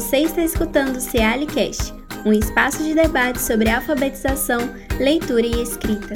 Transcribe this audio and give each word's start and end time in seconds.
Você 0.00 0.20
está 0.20 0.40
escutando 0.40 0.96
o 0.96 1.00
Cealicast, 1.00 1.92
um 2.24 2.32
espaço 2.32 2.82
de 2.82 2.94
debate 2.94 3.38
sobre 3.38 3.68
alfabetização, 3.68 4.60
leitura 4.98 5.46
e 5.46 5.62
escrita. 5.62 6.14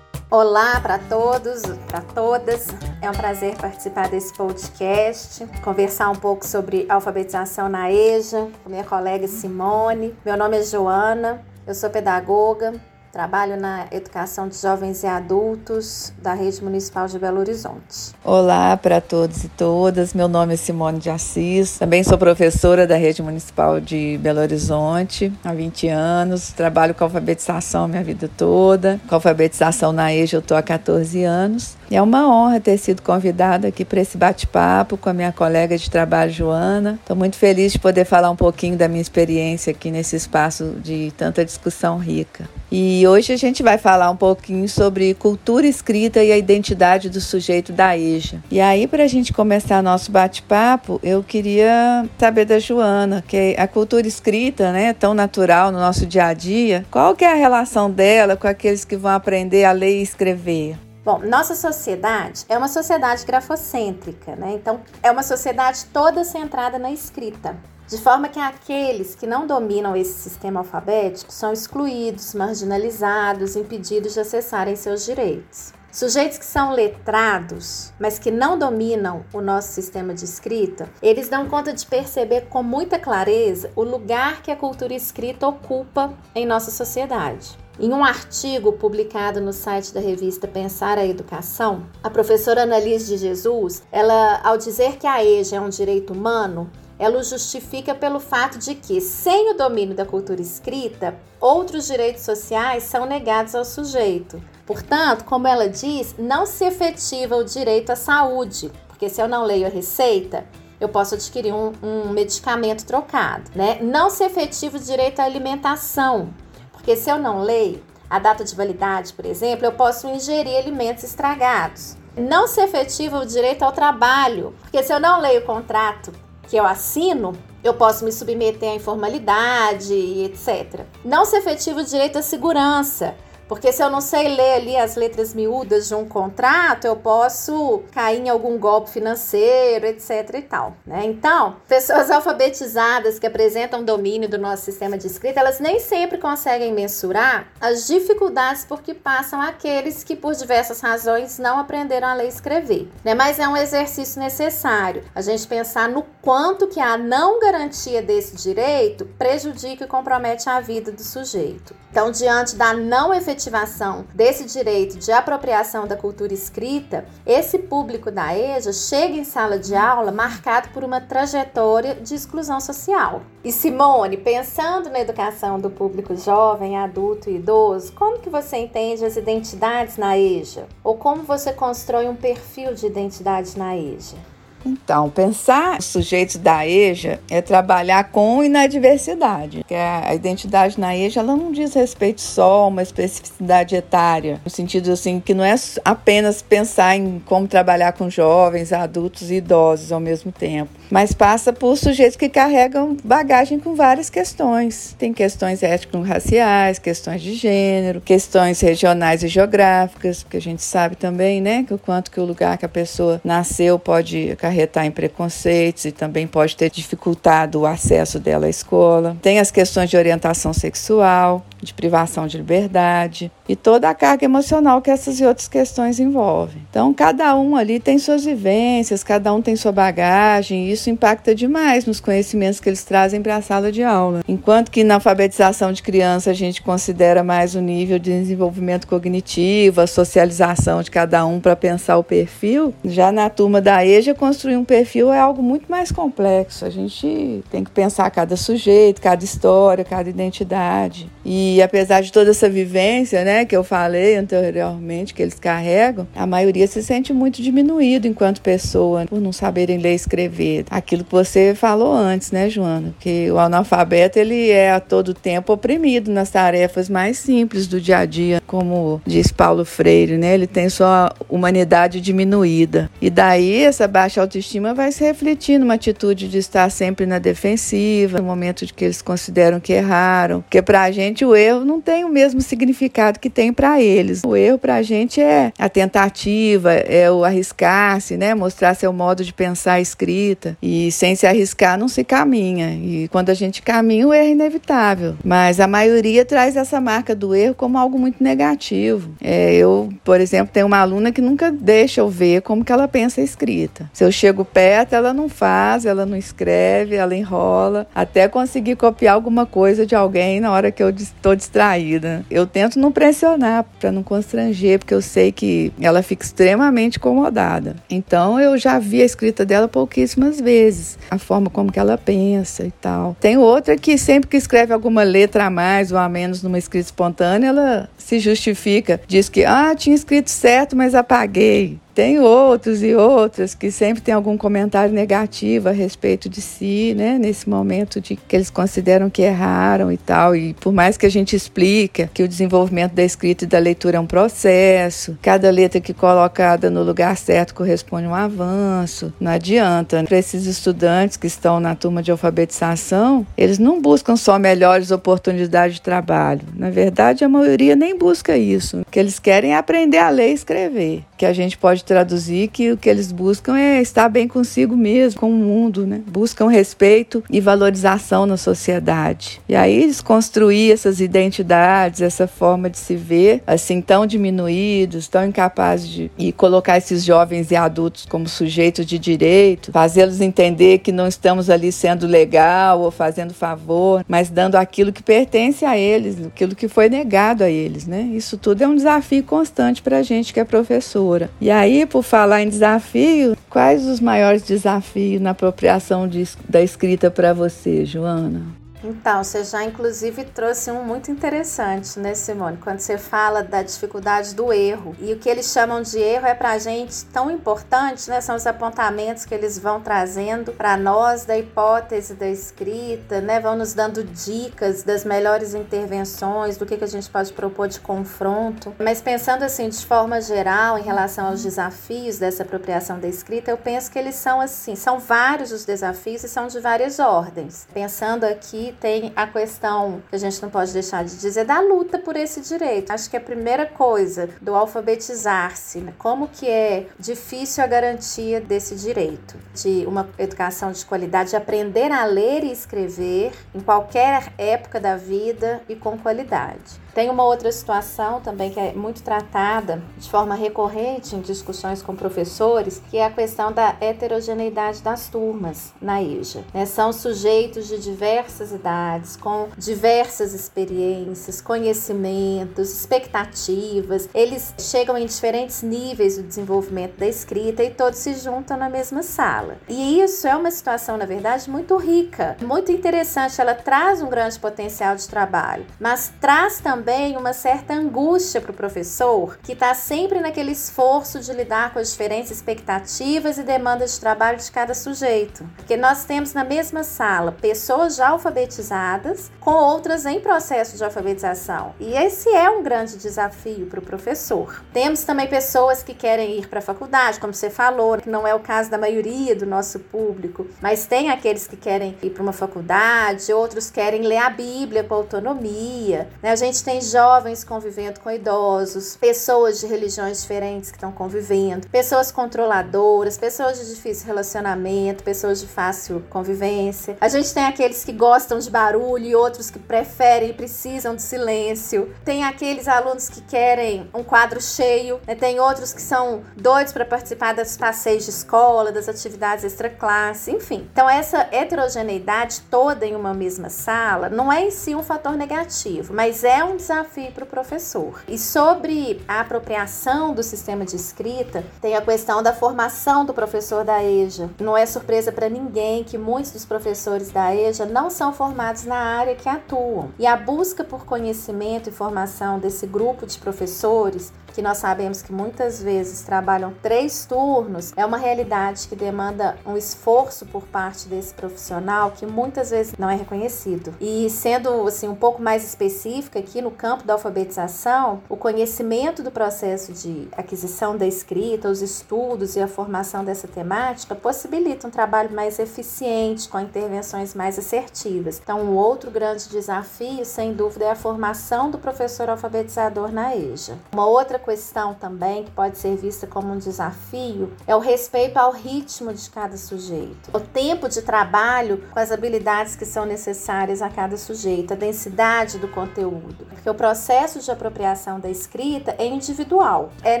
Olá 0.30 0.78
para 0.82 0.98
todos, 0.98 1.62
para 1.88 2.02
todas. 2.02 2.68
É 3.00 3.08
um 3.08 3.14
prazer 3.14 3.56
participar 3.56 4.10
desse 4.10 4.34
podcast, 4.34 5.46
conversar 5.62 6.10
um 6.10 6.16
pouco 6.16 6.44
sobre 6.44 6.84
alfabetização 6.86 7.70
na 7.70 7.90
EJA 7.90 8.50
com 8.62 8.68
minha 8.68 8.84
colega 8.84 9.26
Simone. 9.26 10.14
Meu 10.22 10.36
nome 10.36 10.58
é 10.58 10.62
Joana, 10.62 11.42
eu 11.66 11.74
sou 11.74 11.88
pedagoga, 11.88 12.74
Trabalho 13.14 13.56
na 13.56 13.86
educação 13.92 14.48
de 14.48 14.60
jovens 14.60 15.04
e 15.04 15.06
adultos 15.06 16.12
da 16.20 16.34
Rede 16.34 16.60
Municipal 16.64 17.06
de 17.06 17.16
Belo 17.16 17.38
Horizonte. 17.38 18.12
Olá 18.24 18.76
para 18.76 19.00
todos 19.00 19.44
e 19.44 19.48
todas. 19.50 20.12
Meu 20.12 20.26
nome 20.26 20.54
é 20.54 20.56
Simone 20.56 20.98
de 20.98 21.08
Assis. 21.08 21.78
Também 21.78 22.02
sou 22.02 22.18
professora 22.18 22.88
da 22.88 22.96
Rede 22.96 23.22
Municipal 23.22 23.80
de 23.80 24.18
Belo 24.20 24.40
Horizonte 24.40 25.32
há 25.44 25.54
20 25.54 25.86
anos. 25.86 26.50
Trabalho 26.50 26.92
com 26.92 27.04
alfabetização 27.04 27.86
minha 27.86 28.02
vida 28.02 28.28
toda. 28.36 29.00
Com 29.08 29.14
alfabetização 29.14 29.92
na 29.92 30.12
EJA 30.12 30.38
eu 30.38 30.40
estou 30.40 30.56
há 30.56 30.62
14 30.62 31.22
anos. 31.22 31.76
É 31.92 32.02
uma 32.02 32.28
honra 32.28 32.58
ter 32.58 32.76
sido 32.78 33.00
convidada 33.00 33.68
aqui 33.68 33.84
para 33.84 34.00
esse 34.00 34.18
bate-papo 34.18 34.96
com 34.96 35.08
a 35.08 35.12
minha 35.12 35.30
colega 35.30 35.78
de 35.78 35.88
trabalho, 35.88 36.32
Joana. 36.32 36.98
Estou 37.00 37.14
muito 37.14 37.36
feliz 37.36 37.74
de 37.74 37.78
poder 37.78 38.04
falar 38.04 38.30
um 38.30 38.36
pouquinho 38.36 38.76
da 38.76 38.88
minha 38.88 39.02
experiência 39.02 39.70
aqui 39.70 39.92
nesse 39.92 40.16
espaço 40.16 40.74
de 40.82 41.12
tanta 41.16 41.44
discussão 41.44 41.98
rica. 41.98 42.48
E 42.72 43.03
hoje 43.06 43.32
a 43.32 43.36
gente 43.36 43.62
vai 43.62 43.78
falar 43.78 44.10
um 44.10 44.16
pouquinho 44.16 44.68
sobre 44.68 45.14
cultura 45.14 45.66
escrita 45.66 46.22
e 46.22 46.30
a 46.30 46.38
identidade 46.38 47.08
do 47.08 47.20
sujeito 47.20 47.72
da 47.72 47.96
EJA. 47.96 48.42
E 48.50 48.60
aí, 48.60 48.86
para 48.86 49.04
a 49.04 49.08
gente 49.08 49.32
começar 49.32 49.82
nosso 49.82 50.12
bate-papo, 50.12 51.00
eu 51.02 51.22
queria 51.22 52.08
saber 52.18 52.44
da 52.44 52.58
Joana, 52.58 53.24
que 53.26 53.54
a 53.58 53.66
cultura 53.66 54.06
escrita, 54.06 54.72
né, 54.72 54.92
tão 54.92 55.14
natural 55.14 55.72
no 55.72 55.78
nosso 55.78 56.06
dia 56.06 56.26
a 56.26 56.34
dia, 56.34 56.84
qual 56.90 57.14
que 57.16 57.24
é 57.24 57.32
a 57.32 57.36
relação 57.36 57.90
dela 57.90 58.36
com 58.36 58.46
aqueles 58.46 58.84
que 58.84 58.96
vão 58.96 59.12
aprender 59.12 59.64
a 59.64 59.72
ler 59.72 59.98
e 59.98 60.02
escrever? 60.02 60.76
Bom, 61.04 61.18
nossa 61.18 61.54
sociedade 61.54 62.46
é 62.48 62.56
uma 62.56 62.66
sociedade 62.66 63.26
grafocêntrica, 63.26 64.34
né? 64.36 64.52
Então, 64.54 64.80
é 65.02 65.10
uma 65.10 65.22
sociedade 65.22 65.84
toda 65.92 66.24
centrada 66.24 66.78
na 66.78 66.90
escrita. 66.90 67.54
De 67.86 67.98
forma 67.98 68.28
que 68.28 68.40
aqueles 68.40 69.14
que 69.14 69.26
não 69.26 69.46
dominam 69.46 69.94
esse 69.94 70.14
sistema 70.14 70.60
alfabético 70.60 71.30
são 71.30 71.52
excluídos, 71.52 72.34
marginalizados, 72.34 73.56
impedidos 73.56 74.14
de 74.14 74.20
acessarem 74.20 74.74
seus 74.74 75.04
direitos. 75.04 75.74
Sujeitos 75.92 76.38
que 76.38 76.44
são 76.44 76.72
letrados, 76.72 77.92
mas 78.00 78.18
que 78.18 78.30
não 78.30 78.58
dominam 78.58 79.24
o 79.32 79.40
nosso 79.40 79.68
sistema 79.68 80.12
de 80.12 80.24
escrita, 80.24 80.88
eles 81.00 81.28
dão 81.28 81.46
conta 81.46 81.72
de 81.72 81.86
perceber 81.86 82.48
com 82.48 82.64
muita 82.64 82.98
clareza 82.98 83.70
o 83.76 83.84
lugar 83.84 84.42
que 84.42 84.50
a 84.50 84.56
cultura 84.56 84.92
escrita 84.92 85.46
ocupa 85.46 86.12
em 86.34 86.44
nossa 86.46 86.72
sociedade. 86.72 87.56
Em 87.78 87.92
um 87.92 88.04
artigo 88.04 88.72
publicado 88.72 89.40
no 89.40 89.52
site 89.52 89.92
da 89.92 90.00
revista 90.00 90.48
Pensar 90.48 90.98
a 90.98 91.06
Educação, 91.06 91.86
a 92.02 92.10
professora 92.10 92.62
Annalise 92.62 93.06
de 93.06 93.16
Jesus, 93.16 93.82
ela, 93.92 94.40
ao 94.42 94.56
dizer 94.56 94.96
que 94.96 95.06
a 95.06 95.24
EJA 95.24 95.56
é 95.56 95.60
um 95.60 95.68
direito 95.68 96.12
humano, 96.12 96.70
ela 96.98 97.18
o 97.18 97.22
justifica 97.22 97.94
pelo 97.94 98.20
fato 98.20 98.58
de 98.58 98.74
que, 98.74 99.00
sem 99.00 99.50
o 99.50 99.56
domínio 99.56 99.94
da 99.94 100.06
cultura 100.06 100.40
escrita, 100.40 101.16
outros 101.40 101.86
direitos 101.86 102.22
sociais 102.22 102.84
são 102.84 103.04
negados 103.04 103.54
ao 103.54 103.64
sujeito. 103.64 104.40
Portanto, 104.64 105.24
como 105.24 105.46
ela 105.46 105.68
diz, 105.68 106.14
não 106.18 106.46
se 106.46 106.64
efetiva 106.64 107.36
o 107.36 107.44
direito 107.44 107.90
à 107.90 107.96
saúde, 107.96 108.70
porque 108.88 109.08
se 109.08 109.20
eu 109.20 109.28
não 109.28 109.44
leio 109.44 109.66
a 109.66 109.70
receita, 109.70 110.46
eu 110.80 110.88
posso 110.88 111.14
adquirir 111.14 111.52
um, 111.52 111.72
um 111.82 112.08
medicamento 112.10 112.84
trocado, 112.84 113.50
né? 113.54 113.78
Não 113.80 114.08
se 114.08 114.24
efetiva 114.24 114.76
o 114.76 114.80
direito 114.80 115.20
à 115.20 115.24
alimentação, 115.24 116.32
porque 116.72 116.96
se 116.96 117.10
eu 117.10 117.18
não 117.18 117.42
leio 117.42 117.82
a 118.08 118.18
data 118.18 118.44
de 118.44 118.54
validade, 118.54 119.12
por 119.12 119.26
exemplo, 119.26 119.66
eu 119.66 119.72
posso 119.72 120.06
ingerir 120.06 120.56
alimentos 120.56 121.04
estragados. 121.04 121.96
Não 122.16 122.46
se 122.46 122.60
efetiva 122.60 123.18
o 123.18 123.26
direito 123.26 123.62
ao 123.62 123.72
trabalho, 123.72 124.54
porque 124.60 124.82
se 124.82 124.92
eu 124.92 125.00
não 125.00 125.20
leio 125.20 125.40
o 125.40 125.44
contrato 125.44 126.12
que 126.54 126.58
eu 126.60 126.64
assino, 126.64 127.32
eu 127.64 127.74
posso 127.74 128.04
me 128.04 128.12
submeter 128.12 128.70
à 128.70 128.74
informalidade 128.76 129.92
e 129.92 130.24
etc. 130.26 130.82
Não 131.04 131.24
se 131.24 131.36
efetiva 131.36 131.80
o 131.80 131.84
direito 131.84 132.16
à 132.16 132.22
segurança, 132.22 133.16
porque 133.48 133.72
se 133.72 133.82
eu 133.82 133.90
não 133.90 134.00
sei 134.00 134.28
ler 134.28 134.54
ali 134.54 134.76
as 134.76 134.96
letras 134.96 135.34
miúdas 135.34 135.88
de 135.88 135.94
um 135.94 136.06
contrato, 136.06 136.86
eu 136.86 136.96
posso 136.96 137.82
cair 137.92 138.20
em 138.20 138.28
algum 138.28 138.58
golpe 138.58 138.90
financeiro, 138.90 139.86
etc 139.86 140.34
e 140.34 140.42
tal, 140.42 140.76
né? 140.86 141.02
Então, 141.04 141.56
pessoas 141.68 142.10
alfabetizadas 142.10 143.18
que 143.18 143.26
apresentam 143.26 143.84
domínio 143.84 144.28
do 144.28 144.38
nosso 144.38 144.64
sistema 144.64 144.96
de 144.96 145.06
escrita, 145.06 145.40
elas 145.40 145.60
nem 145.60 145.80
sempre 145.80 146.18
conseguem 146.18 146.72
mensurar 146.72 147.48
as 147.60 147.86
dificuldades 147.86 148.64
por 148.64 148.82
que 148.82 148.94
passam 148.94 149.40
aqueles 149.40 150.02
que 150.02 150.16
por 150.16 150.34
diversas 150.34 150.80
razões 150.80 151.38
não 151.38 151.58
aprenderam 151.58 152.08
a 152.08 152.14
ler 152.14 152.26
e 152.26 152.28
escrever, 152.28 152.88
né? 153.04 153.14
Mas 153.14 153.38
é 153.38 153.46
um 153.46 153.56
exercício 153.56 154.20
necessário 154.20 155.04
a 155.14 155.20
gente 155.20 155.46
pensar 155.46 155.88
no 155.88 156.04
quanto 156.22 156.66
que 156.66 156.80
a 156.80 156.96
não 156.96 157.38
garantia 157.38 158.02
desse 158.02 158.36
direito 158.36 159.04
prejudica 159.18 159.84
e 159.84 159.88
compromete 159.88 160.48
a 160.48 160.60
vida 160.60 160.90
do 160.90 161.02
sujeito. 161.02 161.74
Então, 161.90 162.10
diante 162.10 162.56
da 162.56 162.74
não 162.74 163.14
efetivação 163.34 164.04
desse 164.14 164.44
direito 164.44 164.98
de 164.98 165.10
apropriação 165.10 165.86
da 165.86 165.96
cultura 165.96 166.32
escrita, 166.32 167.04
esse 167.26 167.58
público 167.58 168.10
da 168.10 168.36
EJA 168.36 168.72
chega 168.72 169.16
em 169.16 169.24
sala 169.24 169.58
de 169.58 169.74
aula 169.74 170.12
marcado 170.12 170.68
por 170.70 170.84
uma 170.84 171.00
trajetória 171.00 171.96
de 171.96 172.14
exclusão 172.14 172.60
social. 172.60 173.22
E 173.42 173.50
Simone, 173.50 174.16
pensando 174.16 174.88
na 174.88 175.00
educação 175.00 175.58
do 175.58 175.68
público 175.68 176.16
jovem, 176.16 176.78
adulto 176.78 177.28
e 177.28 177.36
idoso, 177.36 177.92
como 177.92 178.20
que 178.20 178.30
você 178.30 178.56
entende 178.58 179.04
as 179.04 179.16
identidades 179.16 179.96
na 179.96 180.16
EJA? 180.16 180.66
Ou 180.82 180.96
como 180.96 181.24
você 181.24 181.52
constrói 181.52 182.08
um 182.08 182.16
perfil 182.16 182.74
de 182.74 182.86
identidade 182.86 183.58
na 183.58 183.76
EJA? 183.76 184.33
Então, 184.64 185.10
pensar 185.10 185.78
os 185.78 185.84
sujeitos 185.84 186.36
da 186.36 186.66
EJA 186.66 187.20
é 187.30 187.42
trabalhar 187.42 188.04
com 188.04 188.42
e 188.42 188.48
na 188.48 188.66
diversidade. 188.66 189.58
Porque 189.58 189.74
a 189.74 190.14
identidade 190.14 190.80
na 190.80 190.96
EJA 190.96 191.20
ela 191.20 191.36
não 191.36 191.52
diz 191.52 191.74
respeito 191.74 192.20
só 192.20 192.62
a 192.62 192.66
uma 192.68 192.82
especificidade 192.82 193.76
etária, 193.76 194.40
no 194.44 194.50
sentido 194.50 194.90
assim 194.90 195.20
que 195.20 195.34
não 195.34 195.44
é 195.44 195.54
apenas 195.84 196.40
pensar 196.42 196.96
em 196.96 197.22
como 197.24 197.46
trabalhar 197.46 197.92
com 197.92 198.08
jovens, 198.08 198.72
adultos 198.72 199.30
e 199.30 199.34
idosos 199.34 199.92
ao 199.92 200.00
mesmo 200.00 200.32
tempo, 200.32 200.70
mas 200.90 201.12
passa 201.12 201.52
por 201.52 201.76
sujeitos 201.76 202.16
que 202.16 202.28
carregam 202.28 202.96
bagagem 203.04 203.58
com 203.58 203.74
várias 203.74 204.08
questões. 204.08 204.94
Tem 204.98 205.12
questões 205.12 205.62
étnico-raciais, 205.62 206.78
questões 206.78 207.20
de 207.20 207.34
gênero, 207.34 208.00
questões 208.00 208.60
regionais 208.60 209.22
e 209.22 209.28
geográficas, 209.28 210.22
porque 210.22 210.36
a 210.36 210.40
gente 210.40 210.62
sabe 210.62 210.96
também, 210.96 211.40
né, 211.40 211.64
que 211.66 211.74
o 211.74 211.78
quanto 211.78 212.10
que 212.10 212.20
o 212.20 212.24
lugar 212.24 212.56
que 212.56 212.64
a 212.64 212.68
pessoa 212.68 213.20
nasceu 213.24 213.78
pode 213.78 214.34
carregar 214.36 214.53
acarretar 214.54 214.86
em 214.86 214.90
preconceitos 214.90 215.84
e 215.84 215.92
também 215.92 216.26
pode 216.26 216.56
ter 216.56 216.70
dificultado 216.70 217.60
o 217.60 217.66
acesso 217.66 218.18
dela 218.20 218.46
à 218.46 218.48
escola. 218.48 219.16
Tem 219.20 219.40
as 219.40 219.50
questões 219.50 219.90
de 219.90 219.96
orientação 219.96 220.52
sexual, 220.52 221.44
de 221.60 221.74
privação 221.74 222.26
de 222.26 222.36
liberdade 222.36 223.30
e 223.48 223.56
toda 223.56 223.88
a 223.88 223.94
carga 223.94 224.24
emocional 224.24 224.80
que 224.80 224.90
essas 224.90 225.18
e 225.20 225.24
outras 225.24 225.48
questões 225.48 225.98
envolvem. 225.98 226.62
Então, 226.70 226.92
cada 226.94 227.34
um 227.36 227.56
ali 227.56 227.80
tem 227.80 227.98
suas 227.98 228.24
vivências, 228.24 229.02
cada 229.02 229.32
um 229.32 229.42
tem 229.42 229.56
sua 229.56 229.72
bagagem, 229.72 230.66
e 230.66 230.72
isso 230.72 230.88
impacta 230.88 231.34
demais 231.34 231.84
nos 231.84 232.00
conhecimentos 232.00 232.60
que 232.60 232.68
eles 232.68 232.84
trazem 232.84 233.20
para 233.20 233.36
a 233.36 233.42
sala 233.42 233.72
de 233.72 233.82
aula. 233.82 234.22
Enquanto 234.28 234.70
que 234.70 234.84
na 234.84 234.94
alfabetização 234.94 235.72
de 235.72 235.82
criança 235.82 236.30
a 236.30 236.34
gente 236.34 236.62
considera 236.62 237.22
mais 237.22 237.54
o 237.54 237.60
nível 237.60 237.98
de 237.98 238.10
desenvolvimento 238.10 238.86
cognitivo, 238.86 239.80
a 239.80 239.86
socialização 239.86 240.82
de 240.82 240.90
cada 240.90 241.24
um 241.26 241.40
para 241.40 241.56
pensar 241.56 241.98
o 241.98 242.04
perfil, 242.04 242.74
já 242.84 243.10
na 243.10 243.28
turma 243.28 243.60
da 243.60 243.84
EJA 243.84 244.14
construir 244.44 244.56
um 244.56 244.64
perfil 244.64 245.10
é 245.10 245.18
algo 245.18 245.42
muito 245.42 245.64
mais 245.70 245.90
complexo. 245.90 246.66
A 246.66 246.70
gente 246.70 247.42
tem 247.50 247.64
que 247.64 247.70
pensar 247.70 248.10
cada 248.10 248.36
sujeito, 248.36 249.00
cada 249.00 249.24
história, 249.24 249.84
cada 249.84 250.10
identidade. 250.10 251.08
E 251.24 251.62
apesar 251.62 252.02
de 252.02 252.12
toda 252.12 252.30
essa 252.30 252.50
vivência, 252.50 253.24
né, 253.24 253.46
que 253.46 253.56
eu 253.56 253.64
falei 253.64 254.16
anteriormente, 254.16 255.14
que 255.14 255.22
eles 255.22 255.38
carregam, 255.38 256.06
a 256.14 256.26
maioria 256.26 256.66
se 256.66 256.82
sente 256.82 257.14
muito 257.14 257.40
diminuído 257.40 258.06
enquanto 258.06 258.42
pessoa, 258.42 259.06
por 259.06 259.18
não 259.18 259.32
saberem 259.32 259.78
ler 259.78 259.92
e 259.92 259.96
escrever. 259.96 260.66
Aquilo 260.70 261.04
que 261.04 261.12
você 261.12 261.54
falou 261.54 261.94
antes, 261.94 262.30
né, 262.30 262.50
Joana? 262.50 262.94
Que 263.00 263.30
o 263.30 263.38
analfabeto, 263.38 264.18
ele 264.18 264.50
é 264.50 264.72
a 264.72 264.80
todo 264.80 265.14
tempo 265.14 265.54
oprimido 265.54 266.10
nas 266.10 266.28
tarefas 266.28 266.90
mais 266.90 267.16
simples 267.16 267.66
do 267.66 267.80
dia 267.80 267.98
a 267.98 268.04
dia, 268.04 268.42
como 268.46 269.00
diz 269.06 269.32
Paulo 269.32 269.64
Freire, 269.64 270.18
né? 270.18 270.34
Ele 270.34 270.46
tem 270.46 270.68
sua 270.68 271.10
humanidade 271.30 272.02
diminuída. 272.02 272.90
E 273.00 273.08
daí 273.08 273.62
essa 273.62 273.88
baixa 273.88 274.20
autoestima 274.20 274.33
vai 274.74 274.90
se 274.92 275.04
refletir 275.04 275.58
numa 275.58 275.74
atitude 275.74 276.28
de 276.28 276.38
estar 276.38 276.70
sempre 276.70 277.06
na 277.06 277.18
defensiva, 277.18 278.18
no 278.18 278.24
momento 278.24 278.66
de 278.66 278.72
que 278.72 278.84
eles 278.84 279.02
consideram 279.02 279.60
que 279.60 279.72
erraram. 279.72 280.40
Porque 280.42 280.62
para 280.62 280.82
a 280.82 280.90
gente 280.90 281.24
o 281.24 281.34
erro 281.34 281.64
não 281.64 281.80
tem 281.80 282.04
o 282.04 282.08
mesmo 282.08 282.40
significado 282.40 283.18
que 283.18 283.30
tem 283.30 283.52
para 283.52 283.80
eles. 283.80 284.22
O 284.24 284.36
erro 284.36 284.58
para 284.58 284.76
a 284.76 284.82
gente 284.82 285.20
é 285.20 285.52
a 285.58 285.68
tentativa, 285.68 286.72
é 286.72 287.10
o 287.10 287.24
arriscar-se, 287.24 288.16
né? 288.16 288.34
Mostrar 288.34 288.74
seu 288.74 288.92
modo 288.92 289.24
de 289.24 289.32
pensar 289.32 289.80
escrita. 289.80 290.56
E 290.62 290.90
sem 290.92 291.14
se 291.14 291.26
arriscar 291.26 291.78
não 291.78 291.88
se 291.88 292.04
caminha. 292.04 292.72
E 292.72 293.08
quando 293.08 293.30
a 293.30 293.34
gente 293.34 293.62
caminha, 293.62 294.06
o 294.06 294.14
erro 294.14 294.24
é 294.24 294.30
inevitável. 294.30 295.16
Mas 295.24 295.60
a 295.60 295.66
maioria 295.66 296.24
traz 296.24 296.56
essa 296.56 296.80
marca 296.80 297.14
do 297.14 297.34
erro 297.34 297.54
como 297.54 297.78
algo 297.78 297.98
muito 297.98 298.22
negativo. 298.22 299.10
É, 299.20 299.54
eu, 299.54 299.92
por 300.04 300.20
exemplo, 300.20 300.52
tenho 300.52 300.66
uma 300.66 300.78
aluna 300.78 301.12
que 301.12 301.20
nunca 301.20 301.50
deixa 301.50 302.00
eu 302.00 302.08
ver 302.08 302.42
como 302.42 302.64
que 302.64 302.72
ela 302.72 302.88
pensa 302.88 303.20
escrita. 303.20 303.90
Se 303.92 304.04
eu 304.04 304.12
chego 304.24 304.42
perto, 304.42 304.94
ela 304.94 305.12
não 305.12 305.28
faz, 305.28 305.84
ela 305.84 306.06
não 306.06 306.16
escreve, 306.16 306.96
ela 306.96 307.14
enrola, 307.14 307.86
até 307.94 308.26
conseguir 308.26 308.74
copiar 308.74 309.14
alguma 309.14 309.44
coisa 309.44 309.84
de 309.84 309.94
alguém 309.94 310.40
na 310.40 310.50
hora 310.50 310.72
que 310.72 310.82
eu 310.82 310.88
estou 310.88 311.36
distraída. 311.36 312.24
Eu 312.30 312.46
tento 312.46 312.78
não 312.78 312.90
pressionar 312.90 313.66
para 313.78 313.92
não 313.92 314.02
constranger, 314.02 314.78
porque 314.78 314.94
eu 314.94 315.02
sei 315.02 315.30
que 315.30 315.70
ela 315.78 316.02
fica 316.02 316.24
extremamente 316.24 316.96
incomodada. 316.96 317.76
Então 317.90 318.40
eu 318.40 318.56
já 318.56 318.78
vi 318.78 319.02
a 319.02 319.04
escrita 319.04 319.44
dela 319.44 319.68
pouquíssimas 319.68 320.40
vezes, 320.40 320.98
a 321.10 321.18
forma 321.18 321.50
como 321.50 321.70
que 321.70 321.78
ela 321.78 321.98
pensa 321.98 322.64
e 322.64 322.70
tal. 322.70 323.14
Tem 323.20 323.36
outra 323.36 323.76
que 323.76 323.98
sempre 323.98 324.30
que 324.30 324.38
escreve 324.38 324.72
alguma 324.72 325.02
letra 325.02 325.44
a 325.44 325.50
mais 325.50 325.92
ou 325.92 325.98
a 325.98 326.08
menos 326.08 326.42
numa 326.42 326.56
escrita 326.56 326.86
espontânea, 326.86 327.48
ela 327.48 327.90
se 327.98 328.18
justifica, 328.18 328.98
diz 329.06 329.28
que 329.28 329.44
ah, 329.44 329.74
tinha 329.76 329.94
escrito 329.94 330.30
certo, 330.30 330.74
mas 330.74 330.94
apaguei. 330.94 331.78
Tem 331.94 332.18
outros 332.18 332.82
e 332.82 332.92
outras 332.94 333.54
que 333.54 333.70
sempre 333.70 334.02
tem 334.02 334.12
algum 334.12 334.36
comentário 334.36 334.92
negativo 334.92 335.68
a 335.68 335.72
respeito 335.72 336.28
de 336.28 336.40
si, 336.40 336.92
né? 336.96 337.18
Nesse 337.18 337.48
momento 337.48 338.00
de 338.00 338.16
que 338.16 338.34
eles 338.34 338.50
consideram 338.50 339.08
que 339.08 339.22
erraram 339.22 339.92
e 339.92 339.96
tal. 339.96 340.34
E 340.34 340.54
por 340.54 340.72
mais 340.72 340.96
que 340.96 341.06
a 341.06 341.10
gente 341.10 341.36
explique 341.36 342.08
que 342.12 342.24
o 342.24 342.28
desenvolvimento 342.28 342.94
da 342.94 343.04
escrita 343.04 343.44
e 343.44 343.46
da 343.46 343.58
leitura 343.58 343.96
é 343.96 344.00
um 344.00 344.06
processo, 344.06 345.16
cada 345.22 345.48
letra 345.50 345.80
que 345.80 345.94
colocada 345.94 346.68
no 346.68 346.82
lugar 346.82 347.16
certo 347.16 347.54
corresponde 347.54 348.06
a 348.06 348.10
um 348.10 348.14
avanço, 348.14 349.12
não 349.20 349.30
adianta. 349.30 350.02
Para 350.02 350.18
esses 350.18 350.46
estudantes 350.46 351.16
que 351.16 351.28
estão 351.28 351.60
na 351.60 351.76
turma 351.76 352.02
de 352.02 352.10
alfabetização, 352.10 353.24
eles 353.36 353.60
não 353.60 353.80
buscam 353.80 354.16
só 354.16 354.36
melhores 354.36 354.90
oportunidades 354.90 355.76
de 355.76 355.82
trabalho. 355.82 356.42
Na 356.56 356.70
verdade, 356.70 357.24
a 357.24 357.28
maioria 357.28 357.76
nem 357.76 357.96
busca 357.96 358.36
isso. 358.36 358.80
O 358.80 358.84
que 358.90 358.98
eles 358.98 359.20
querem 359.20 359.52
é 359.52 359.56
aprender 359.56 359.98
a 359.98 360.10
ler 360.10 360.30
e 360.30 360.34
escrever. 360.34 361.04
Que 361.16 361.24
a 361.24 361.32
gente 361.32 361.56
pode 361.56 361.83
traduzir 361.84 362.48
que 362.48 362.72
o 362.72 362.76
que 362.76 362.88
eles 362.88 363.12
buscam 363.12 363.56
é 363.56 363.80
estar 363.80 364.08
bem 364.08 364.26
consigo 364.26 364.76
mesmo, 364.76 365.20
com 365.20 365.30
o 365.30 365.34
mundo, 365.34 365.86
né? 365.86 366.00
Buscam 366.06 366.48
respeito 366.48 367.22
e 367.30 367.40
valorização 367.40 368.26
na 368.26 368.36
sociedade. 368.36 369.40
E 369.48 369.54
aí 369.54 369.86
desconstruir 369.86 370.72
essas 370.72 371.00
identidades, 371.00 372.00
essa 372.00 372.26
forma 372.26 372.68
de 372.70 372.78
se 372.78 372.96
ver, 372.96 373.42
assim, 373.46 373.80
tão 373.80 374.06
diminuídos, 374.06 375.08
tão 375.08 375.24
incapazes 375.24 375.88
de 375.88 376.10
e 376.18 376.32
colocar 376.32 376.78
esses 376.78 377.04
jovens 377.04 377.50
e 377.50 377.56
adultos 377.56 378.06
como 378.06 378.28
sujeitos 378.28 378.86
de 378.86 378.98
direito, 378.98 379.72
fazê-los 379.72 380.20
entender 380.20 380.78
que 380.78 380.92
não 380.92 381.06
estamos 381.06 381.50
ali 381.50 381.72
sendo 381.72 382.06
legal 382.06 382.80
ou 382.80 382.90
fazendo 382.90 383.34
favor, 383.34 384.04
mas 384.08 384.30
dando 384.30 384.56
aquilo 384.56 384.92
que 384.92 385.02
pertence 385.02 385.64
a 385.64 385.76
eles, 385.76 386.24
aquilo 386.24 386.54
que 386.54 386.68
foi 386.68 386.88
negado 386.88 387.44
a 387.44 387.50
eles, 387.50 387.86
né? 387.86 388.02
Isso 388.12 388.36
tudo 388.36 388.62
é 388.62 388.68
um 388.68 388.74
desafio 388.74 389.22
constante 389.22 389.82
para 389.82 389.98
a 389.98 390.02
gente 390.02 390.32
que 390.32 390.40
é 390.40 390.44
professora. 390.44 391.30
E 391.40 391.50
aí 391.50 391.73
aí, 391.78 391.86
por 391.86 392.02
falar 392.02 392.42
em 392.42 392.48
desafio, 392.48 393.36
quais 393.48 393.86
os 393.86 394.00
maiores 394.00 394.42
desafios 394.42 395.20
na 395.20 395.30
apropriação 395.30 396.08
de, 396.08 396.28
da 396.48 396.62
escrita 396.62 397.10
para 397.10 397.32
você, 397.32 397.84
Joana? 397.84 398.63
Então, 398.84 399.24
você 399.24 399.42
já 399.42 399.64
inclusive 399.64 400.24
trouxe 400.24 400.70
um 400.70 400.84
muito 400.84 401.10
interessante, 401.10 401.98
né, 401.98 402.14
Simone? 402.14 402.58
Quando 402.58 402.80
você 402.80 402.98
fala 402.98 403.42
da 403.42 403.62
dificuldade 403.62 404.34
do 404.34 404.52
erro. 404.52 404.94
E 405.00 405.10
o 405.14 405.18
que 405.18 405.28
eles 405.28 405.46
chamam 405.50 405.80
de 405.80 405.98
erro 405.98 406.26
é 406.26 406.34
para 406.34 406.50
a 406.50 406.58
gente 406.58 407.06
tão 407.06 407.30
importante, 407.30 408.10
né? 408.10 408.20
São 408.20 408.36
os 408.36 408.46
apontamentos 408.46 409.24
que 409.24 409.34
eles 409.34 409.58
vão 409.58 409.80
trazendo 409.80 410.52
para 410.52 410.76
nós 410.76 411.24
da 411.24 411.38
hipótese 411.38 412.14
da 412.14 412.28
escrita, 412.28 413.22
né? 413.22 413.40
Vão 413.40 413.56
nos 413.56 413.72
dando 413.72 414.04
dicas 414.04 414.82
das 414.82 415.02
melhores 415.02 415.54
intervenções, 415.54 416.58
do 416.58 416.66
que, 416.66 416.76
que 416.76 416.84
a 416.84 416.88
gente 416.88 417.08
pode 417.08 417.32
propor 417.32 417.68
de 417.68 417.80
confronto. 417.80 418.74
Mas 418.78 419.00
pensando 419.00 419.44
assim, 419.44 419.70
de 419.70 419.84
forma 419.86 420.20
geral, 420.20 420.78
em 420.78 420.82
relação 420.82 421.28
aos 421.28 421.42
desafios 421.42 422.18
dessa 422.18 422.42
apropriação 422.42 423.00
da 423.00 423.08
escrita, 423.08 423.50
eu 423.50 423.56
penso 423.56 423.90
que 423.90 423.98
eles 423.98 424.14
são 424.14 424.42
assim, 424.42 424.76
são 424.76 424.98
vários 424.98 425.52
os 425.52 425.64
desafios 425.64 426.22
e 426.22 426.28
são 426.28 426.48
de 426.48 426.60
várias 426.60 426.98
ordens. 426.98 427.66
Pensando 427.72 428.24
aqui 428.24 428.73
tem 428.80 429.12
a 429.16 429.26
questão 429.26 430.02
que 430.08 430.16
a 430.16 430.18
gente 430.18 430.42
não 430.42 430.50
pode 430.50 430.72
deixar 430.72 431.04
de 431.04 431.16
dizer 431.16 431.44
da 431.44 431.60
luta 431.60 431.98
por 431.98 432.16
esse 432.16 432.40
direito. 432.40 432.90
Acho 432.90 433.08
que 433.08 433.16
a 433.16 433.20
primeira 433.20 433.66
coisa 433.66 434.28
do 434.40 434.54
alfabetizar-se, 434.54 435.78
né? 435.78 435.94
como 435.98 436.28
que 436.28 436.48
é 436.48 436.86
difícil 436.98 437.64
a 437.64 437.66
garantia 437.66 438.40
desse 438.40 438.74
direito, 438.76 439.36
de 439.54 439.84
uma 439.86 440.08
educação 440.18 440.72
de 440.72 440.84
qualidade, 440.84 441.30
de 441.30 441.36
aprender 441.36 441.90
a 441.90 442.04
ler 442.04 442.44
e 442.44 442.52
escrever 442.52 443.32
em 443.54 443.60
qualquer 443.60 444.32
época 444.36 444.80
da 444.80 444.96
vida 444.96 445.62
e 445.68 445.74
com 445.74 445.98
qualidade. 445.98 446.83
Tem 446.94 447.10
uma 447.10 447.24
outra 447.24 447.50
situação 447.50 448.20
também 448.20 448.50
que 448.50 448.60
é 448.60 448.72
muito 448.72 449.02
tratada 449.02 449.82
de 449.98 450.08
forma 450.08 450.36
recorrente 450.36 451.16
em 451.16 451.20
discussões 451.20 451.82
com 451.82 451.96
professores, 451.96 452.80
que 452.88 452.98
é 452.98 453.04
a 453.04 453.10
questão 453.10 453.50
da 453.50 453.74
heterogeneidade 453.80 454.80
das 454.80 455.08
turmas 455.08 455.72
na 455.82 456.00
EJA. 456.00 456.44
Né? 456.54 456.64
São 456.66 456.92
sujeitos 456.92 457.66
de 457.66 457.78
diversas 457.80 458.52
idades, 458.52 459.16
com 459.16 459.48
diversas 459.58 460.34
experiências, 460.34 461.40
conhecimentos, 461.40 462.72
expectativas. 462.72 464.08
Eles 464.14 464.54
chegam 464.60 464.96
em 464.96 465.06
diferentes 465.06 465.62
níveis 465.62 466.16
do 466.16 466.22
desenvolvimento 466.22 466.96
da 466.96 467.08
escrita 467.08 467.64
e 467.64 467.70
todos 467.70 467.98
se 467.98 468.14
juntam 468.14 468.56
na 468.56 468.70
mesma 468.70 469.02
sala. 469.02 469.56
E 469.68 470.00
isso 470.00 470.28
é 470.28 470.36
uma 470.36 470.50
situação, 470.52 470.96
na 470.96 471.06
verdade, 471.06 471.50
muito 471.50 471.76
rica, 471.76 472.36
muito 472.40 472.70
interessante. 472.70 473.40
Ela 473.40 473.54
traz 473.54 474.00
um 474.00 474.08
grande 474.08 474.38
potencial 474.38 474.94
de 474.94 475.08
trabalho, 475.08 475.66
mas 475.80 476.12
traz 476.20 476.60
também 476.60 476.83
também 476.84 477.16
uma 477.16 477.32
certa 477.32 477.72
angústia 477.72 478.42
para 478.42 478.50
o 478.50 478.54
professor, 478.54 479.38
que 479.42 479.52
está 479.52 479.72
sempre 479.72 480.20
naquele 480.20 480.52
esforço 480.52 481.18
de 481.18 481.32
lidar 481.32 481.72
com 481.72 481.78
as 481.78 481.90
diferentes 481.92 482.30
expectativas 482.30 483.38
e 483.38 483.42
demandas 483.42 483.94
de 483.94 484.00
trabalho 484.00 484.36
de 484.36 484.52
cada 484.52 484.74
sujeito. 484.74 485.48
Porque 485.56 485.78
nós 485.78 486.04
temos 486.04 486.34
na 486.34 486.44
mesma 486.44 486.84
sala 486.84 487.32
pessoas 487.32 487.96
já 487.96 488.08
alfabetizadas 488.08 489.32
com 489.40 489.52
outras 489.52 490.04
em 490.04 490.20
processo 490.20 490.76
de 490.76 490.84
alfabetização. 490.84 491.74
E 491.80 491.94
esse 491.94 492.28
é 492.28 492.50
um 492.50 492.62
grande 492.62 492.98
desafio 492.98 493.64
para 493.64 493.80
o 493.80 493.82
professor. 493.82 494.62
Temos 494.70 495.04
também 495.04 495.26
pessoas 495.26 495.82
que 495.82 495.94
querem 495.94 496.38
ir 496.38 496.48
para 496.48 496.58
a 496.58 496.62
faculdade, 496.62 497.18
como 497.18 497.32
você 497.32 497.48
falou, 497.48 497.96
que 497.96 498.10
não 498.10 498.26
é 498.26 498.34
o 498.34 498.40
caso 498.40 498.70
da 498.70 498.76
maioria 498.76 499.34
do 499.34 499.46
nosso 499.46 499.78
público, 499.78 500.46
mas 500.60 500.84
tem 500.84 501.08
aqueles 501.08 501.46
que 501.46 501.56
querem 501.56 501.96
ir 502.02 502.10
para 502.10 502.22
uma 502.22 502.32
faculdade, 502.32 503.32
outros 503.32 503.70
querem 503.70 504.02
ler 504.02 504.18
a 504.18 504.28
Bíblia 504.28 504.84
com 504.84 504.94
autonomia. 504.94 506.08
Né? 506.22 506.30
A 506.30 506.36
gente 506.36 506.62
tem 506.62 506.73
tem 506.74 506.82
jovens 506.82 507.44
convivendo 507.44 508.00
com 508.00 508.10
idosos, 508.10 508.96
pessoas 508.96 509.60
de 509.60 509.66
religiões 509.66 510.22
diferentes 510.22 510.72
que 510.72 510.76
estão 510.76 510.90
convivendo, 510.90 511.68
pessoas 511.68 512.10
controladoras, 512.10 513.16
pessoas 513.16 513.60
de 513.60 513.72
difícil 513.72 514.04
relacionamento, 514.06 515.04
pessoas 515.04 515.40
de 515.40 515.46
fácil 515.46 516.04
convivência. 516.10 516.96
A 517.00 517.08
gente 517.08 517.32
tem 517.32 517.44
aqueles 517.44 517.84
que 517.84 517.92
gostam 517.92 518.40
de 518.40 518.50
barulho 518.50 519.04
e 519.04 519.14
outros 519.14 519.50
que 519.50 519.58
preferem 519.60 520.30
e 520.30 520.32
precisam 520.32 520.96
de 520.96 521.02
silêncio. 521.02 521.94
Tem 522.04 522.24
aqueles 522.24 522.66
alunos 522.66 523.08
que 523.08 523.20
querem 523.20 523.88
um 523.94 524.02
quadro 524.02 524.40
cheio, 524.40 524.98
né? 525.06 525.14
tem 525.14 525.38
outros 525.38 525.72
que 525.72 525.80
são 525.80 526.24
doidos 526.36 526.72
para 526.72 526.84
participar 526.84 527.34
dos 527.34 527.56
passeios 527.56 528.02
de 528.02 528.10
escola, 528.10 528.72
das 528.72 528.88
atividades 528.88 529.44
extra-classe, 529.44 530.32
enfim. 530.32 530.68
Então, 530.72 530.90
essa 530.90 531.28
heterogeneidade 531.30 532.40
toda 532.50 532.84
em 532.84 532.96
uma 532.96 533.14
mesma 533.14 533.48
sala 533.48 534.08
não 534.08 534.32
é 534.32 534.42
em 534.42 534.50
si 534.50 534.74
um 534.74 534.82
fator 534.82 535.16
negativo, 535.16 535.94
mas 535.94 536.24
é 536.24 536.42
um 536.42 536.63
desafio 536.64 537.12
para 537.12 537.24
o 537.24 537.26
professor. 537.26 538.02
E 538.08 538.18
sobre 538.18 539.02
a 539.06 539.20
apropriação 539.20 540.14
do 540.14 540.22
sistema 540.22 540.64
de 540.64 540.76
escrita, 540.76 541.44
tem 541.60 541.76
a 541.76 541.82
questão 541.82 542.22
da 542.22 542.32
formação 542.32 543.04
do 543.04 543.12
professor 543.12 543.64
da 543.64 543.84
EJA. 543.84 544.30
Não 544.40 544.56
é 544.56 544.64
surpresa 544.64 545.12
para 545.12 545.28
ninguém 545.28 545.84
que 545.84 545.98
muitos 545.98 546.32
dos 546.32 546.46
professores 546.46 547.10
da 547.10 547.34
EJA 547.34 547.66
não 547.66 547.90
são 547.90 548.12
formados 548.12 548.64
na 548.64 548.76
área 548.76 549.14
que 549.14 549.28
atuam. 549.28 549.90
E 549.98 550.06
a 550.06 550.16
busca 550.16 550.64
por 550.64 550.86
conhecimento 550.86 551.68
e 551.68 551.72
formação 551.72 552.38
desse 552.38 552.66
grupo 552.66 553.06
de 553.06 553.18
professores 553.18 554.12
que 554.34 554.42
nós 554.42 554.58
sabemos 554.58 555.00
que 555.00 555.12
muitas 555.12 555.62
vezes 555.62 556.02
trabalham 556.02 556.52
três 556.60 557.06
turnos, 557.06 557.72
é 557.76 557.86
uma 557.86 557.96
realidade 557.96 558.66
que 558.68 558.74
demanda 558.74 559.36
um 559.46 559.56
esforço 559.56 560.26
por 560.26 560.42
parte 560.42 560.88
desse 560.88 561.14
profissional 561.14 561.92
que 561.92 562.04
muitas 562.04 562.50
vezes 562.50 562.74
não 562.76 562.90
é 562.90 562.96
reconhecido. 562.96 563.72
E 563.80 564.10
sendo 564.10 564.66
assim 564.66 564.88
um 564.88 564.94
pouco 564.94 565.22
mais 565.22 565.44
específica 565.44 566.18
aqui 566.18 566.42
no 566.42 566.50
campo 566.50 566.84
da 566.84 566.94
alfabetização, 566.94 568.02
o 568.08 568.16
conhecimento 568.16 569.02
do 569.02 569.10
processo 569.10 569.72
de 569.72 570.08
aquisição 570.12 570.76
da 570.76 570.86
escrita, 570.86 571.48
os 571.48 571.62
estudos 571.62 572.34
e 572.34 572.40
a 572.40 572.48
formação 572.48 573.04
dessa 573.04 573.28
temática 573.28 573.94
possibilita 573.94 574.66
um 574.66 574.70
trabalho 574.70 575.14
mais 575.14 575.38
eficiente, 575.38 576.28
com 576.28 576.40
intervenções 576.40 577.14
mais 577.14 577.38
assertivas. 577.38 578.20
Então, 578.22 578.40
um 578.40 578.56
outro 578.56 578.90
grande 578.90 579.28
desafio, 579.28 580.04
sem 580.04 580.32
dúvida, 580.32 580.64
é 580.64 580.70
a 580.72 580.76
formação 580.76 581.50
do 581.50 581.58
professor 581.58 582.08
alfabetizador 582.08 582.90
na 582.90 583.14
EJA. 583.14 583.56
Uma 583.72 583.86
outra 583.86 584.18
questão 584.24 584.74
também 584.74 585.24
que 585.24 585.30
pode 585.30 585.58
ser 585.58 585.76
vista 585.76 586.06
como 586.06 586.32
um 586.32 586.38
desafio 586.38 587.32
é 587.46 587.54
o 587.54 587.58
respeito 587.58 588.16
ao 588.16 588.32
ritmo 588.32 588.92
de 588.92 589.10
cada 589.10 589.36
sujeito, 589.36 590.10
o 590.12 590.20
tempo 590.20 590.68
de 590.68 590.82
trabalho 590.82 591.62
com 591.70 591.78
as 591.78 591.92
habilidades 591.92 592.56
que 592.56 592.64
são 592.64 592.86
necessárias 592.86 593.60
a 593.60 593.68
cada 593.68 593.96
sujeito, 593.96 594.52
a 594.52 594.56
densidade 594.56 595.38
do 595.38 595.48
conteúdo, 595.48 596.26
porque 596.28 596.48
o 596.48 596.54
processo 596.54 597.20
de 597.20 597.30
apropriação 597.30 598.00
da 598.00 598.08
escrita 598.08 598.74
é 598.78 598.86
individual. 598.86 599.70
É 599.82 600.00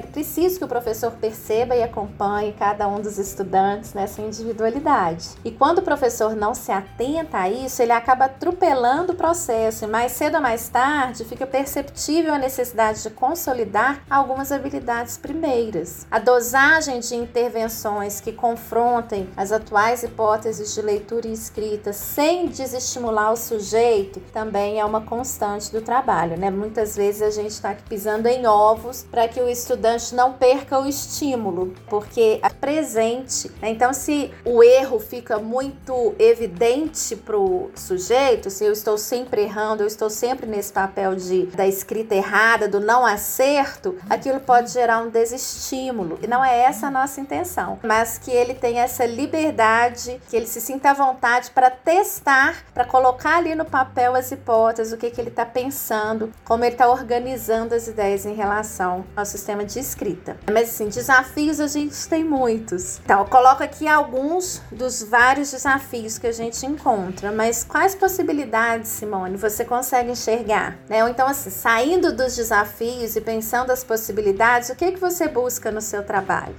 preciso 0.00 0.58
que 0.58 0.64
o 0.64 0.68
professor 0.68 1.12
perceba 1.12 1.74
e 1.74 1.82
acompanhe 1.82 2.52
cada 2.52 2.86
um 2.86 3.00
dos 3.00 3.18
estudantes 3.18 3.94
nessa 3.94 4.20
individualidade. 4.20 5.30
E 5.44 5.50
quando 5.50 5.78
o 5.78 5.82
professor 5.82 6.36
não 6.36 6.54
se 6.54 6.70
atenta 6.70 7.38
a 7.38 7.48
isso, 7.48 7.82
ele 7.82 7.92
acaba 7.92 8.26
atropelando 8.26 9.12
o 9.12 9.16
processo 9.16 9.84
e 9.84 9.88
mais 9.88 10.12
cedo 10.12 10.36
ou 10.36 10.42
mais 10.42 10.68
tarde 10.68 11.24
fica 11.24 11.46
perceptível 11.46 12.34
a 12.34 12.38
necessidade 12.38 13.02
de 13.02 13.10
consolidar 13.10 14.02
algumas 14.10 14.50
habilidades 14.50 15.16
primeiras. 15.16 16.04
A 16.10 16.18
dosagem 16.18 16.98
de 16.98 17.14
intervenções 17.14 18.20
que 18.20 18.32
confrontem 18.32 19.28
as 19.36 19.52
atuais 19.52 20.02
hipóteses 20.02 20.74
de 20.74 20.82
leitura 20.82 21.28
e 21.28 21.32
escrita 21.32 21.92
sem 21.92 22.48
desestimular 22.48 23.32
o 23.32 23.36
sujeito 23.36 24.18
também 24.32 24.80
é 24.80 24.84
uma 24.84 25.00
constante 25.00 25.70
do 25.70 25.80
trabalho, 25.80 26.36
né? 26.36 26.50
Muitas 26.50 26.96
vezes 26.96 27.22
a 27.22 27.30
gente 27.30 27.52
está 27.52 27.74
pisando 27.88 28.26
em 28.26 28.46
ovos 28.46 29.06
para 29.08 29.28
que 29.28 29.40
o 29.40 29.48
estudante 29.48 30.14
não 30.14 30.32
perca 30.32 30.80
o 30.80 30.86
estímulo, 30.86 31.72
porque 31.88 32.40
é 32.42 32.48
presente. 32.48 33.50
Né? 33.62 33.70
Então, 33.70 33.92
se 33.92 34.32
o 34.44 34.62
erro 34.62 34.98
fica 34.98 35.38
muito 35.38 36.14
evidente 36.18 37.14
para 37.14 37.38
o 37.38 37.70
sujeito, 37.76 38.50
se 38.50 38.64
eu 38.64 38.72
estou 38.72 38.98
sempre 38.98 39.42
errando, 39.42 39.82
eu 39.82 39.86
estou 39.86 40.10
sempre 40.10 40.46
nesse 40.46 40.72
papel 40.72 41.14
de 41.14 41.46
da 41.46 41.66
escrita 41.66 42.14
errada, 42.14 42.68
do 42.68 42.80
não 42.80 43.04
acerto, 43.06 43.99
aquilo 44.08 44.40
pode 44.40 44.70
gerar 44.70 44.98
um 44.98 45.10
desestímulo. 45.10 46.18
E 46.22 46.26
não 46.26 46.44
é 46.44 46.60
essa 46.60 46.86
a 46.86 46.90
nossa 46.90 47.20
intenção, 47.20 47.78
mas 47.82 48.18
que 48.18 48.30
ele 48.30 48.54
tenha 48.54 48.82
essa 48.82 49.04
liberdade, 49.04 50.20
que 50.28 50.36
ele 50.36 50.46
se 50.46 50.60
sinta 50.60 50.90
à 50.90 50.94
vontade 50.94 51.50
para 51.50 51.70
testar, 51.70 52.64
para 52.72 52.84
colocar 52.84 53.36
ali 53.36 53.54
no 53.54 53.64
papel 53.64 54.14
as 54.14 54.30
hipóteses, 54.30 54.92
o 54.92 54.96
que, 54.96 55.10
que 55.10 55.20
ele 55.20 55.30
está 55.30 55.44
pensando, 55.46 56.32
como 56.44 56.64
ele 56.64 56.74
está 56.74 56.88
organizando 56.88 57.74
as 57.74 57.86
ideias 57.88 58.26
em 58.26 58.34
relação 58.34 59.04
ao 59.16 59.24
sistema 59.24 59.64
de 59.64 59.78
escrita. 59.78 60.36
Mas 60.52 60.70
assim, 60.70 60.88
desafios 60.88 61.60
a 61.60 61.66
gente 61.66 62.08
tem 62.08 62.24
muitos. 62.24 62.98
Então, 63.04 63.20
eu 63.20 63.26
coloco 63.26 63.62
aqui 63.62 63.86
alguns 63.88 64.62
dos 64.70 65.02
vários 65.02 65.50
desafios 65.50 66.18
que 66.18 66.26
a 66.26 66.32
gente 66.32 66.64
encontra, 66.66 67.32
mas 67.32 67.64
quais 67.64 67.94
possibilidades, 67.94 68.88
Simone, 68.90 69.36
você 69.36 69.64
consegue 69.64 70.10
enxergar? 70.10 70.78
Né? 70.88 71.02
Ou 71.02 71.10
então, 71.10 71.26
assim, 71.26 71.50
saindo 71.50 72.14
dos 72.14 72.36
desafios 72.36 73.16
e 73.16 73.20
pensando 73.20 73.70
as 73.70 73.84
possibilidades, 73.90 74.70
o 74.70 74.76
que, 74.76 74.92
que 74.92 75.00
você 75.00 75.26
busca 75.26 75.68
no 75.72 75.80
seu 75.80 76.04
trabalho? 76.04 76.54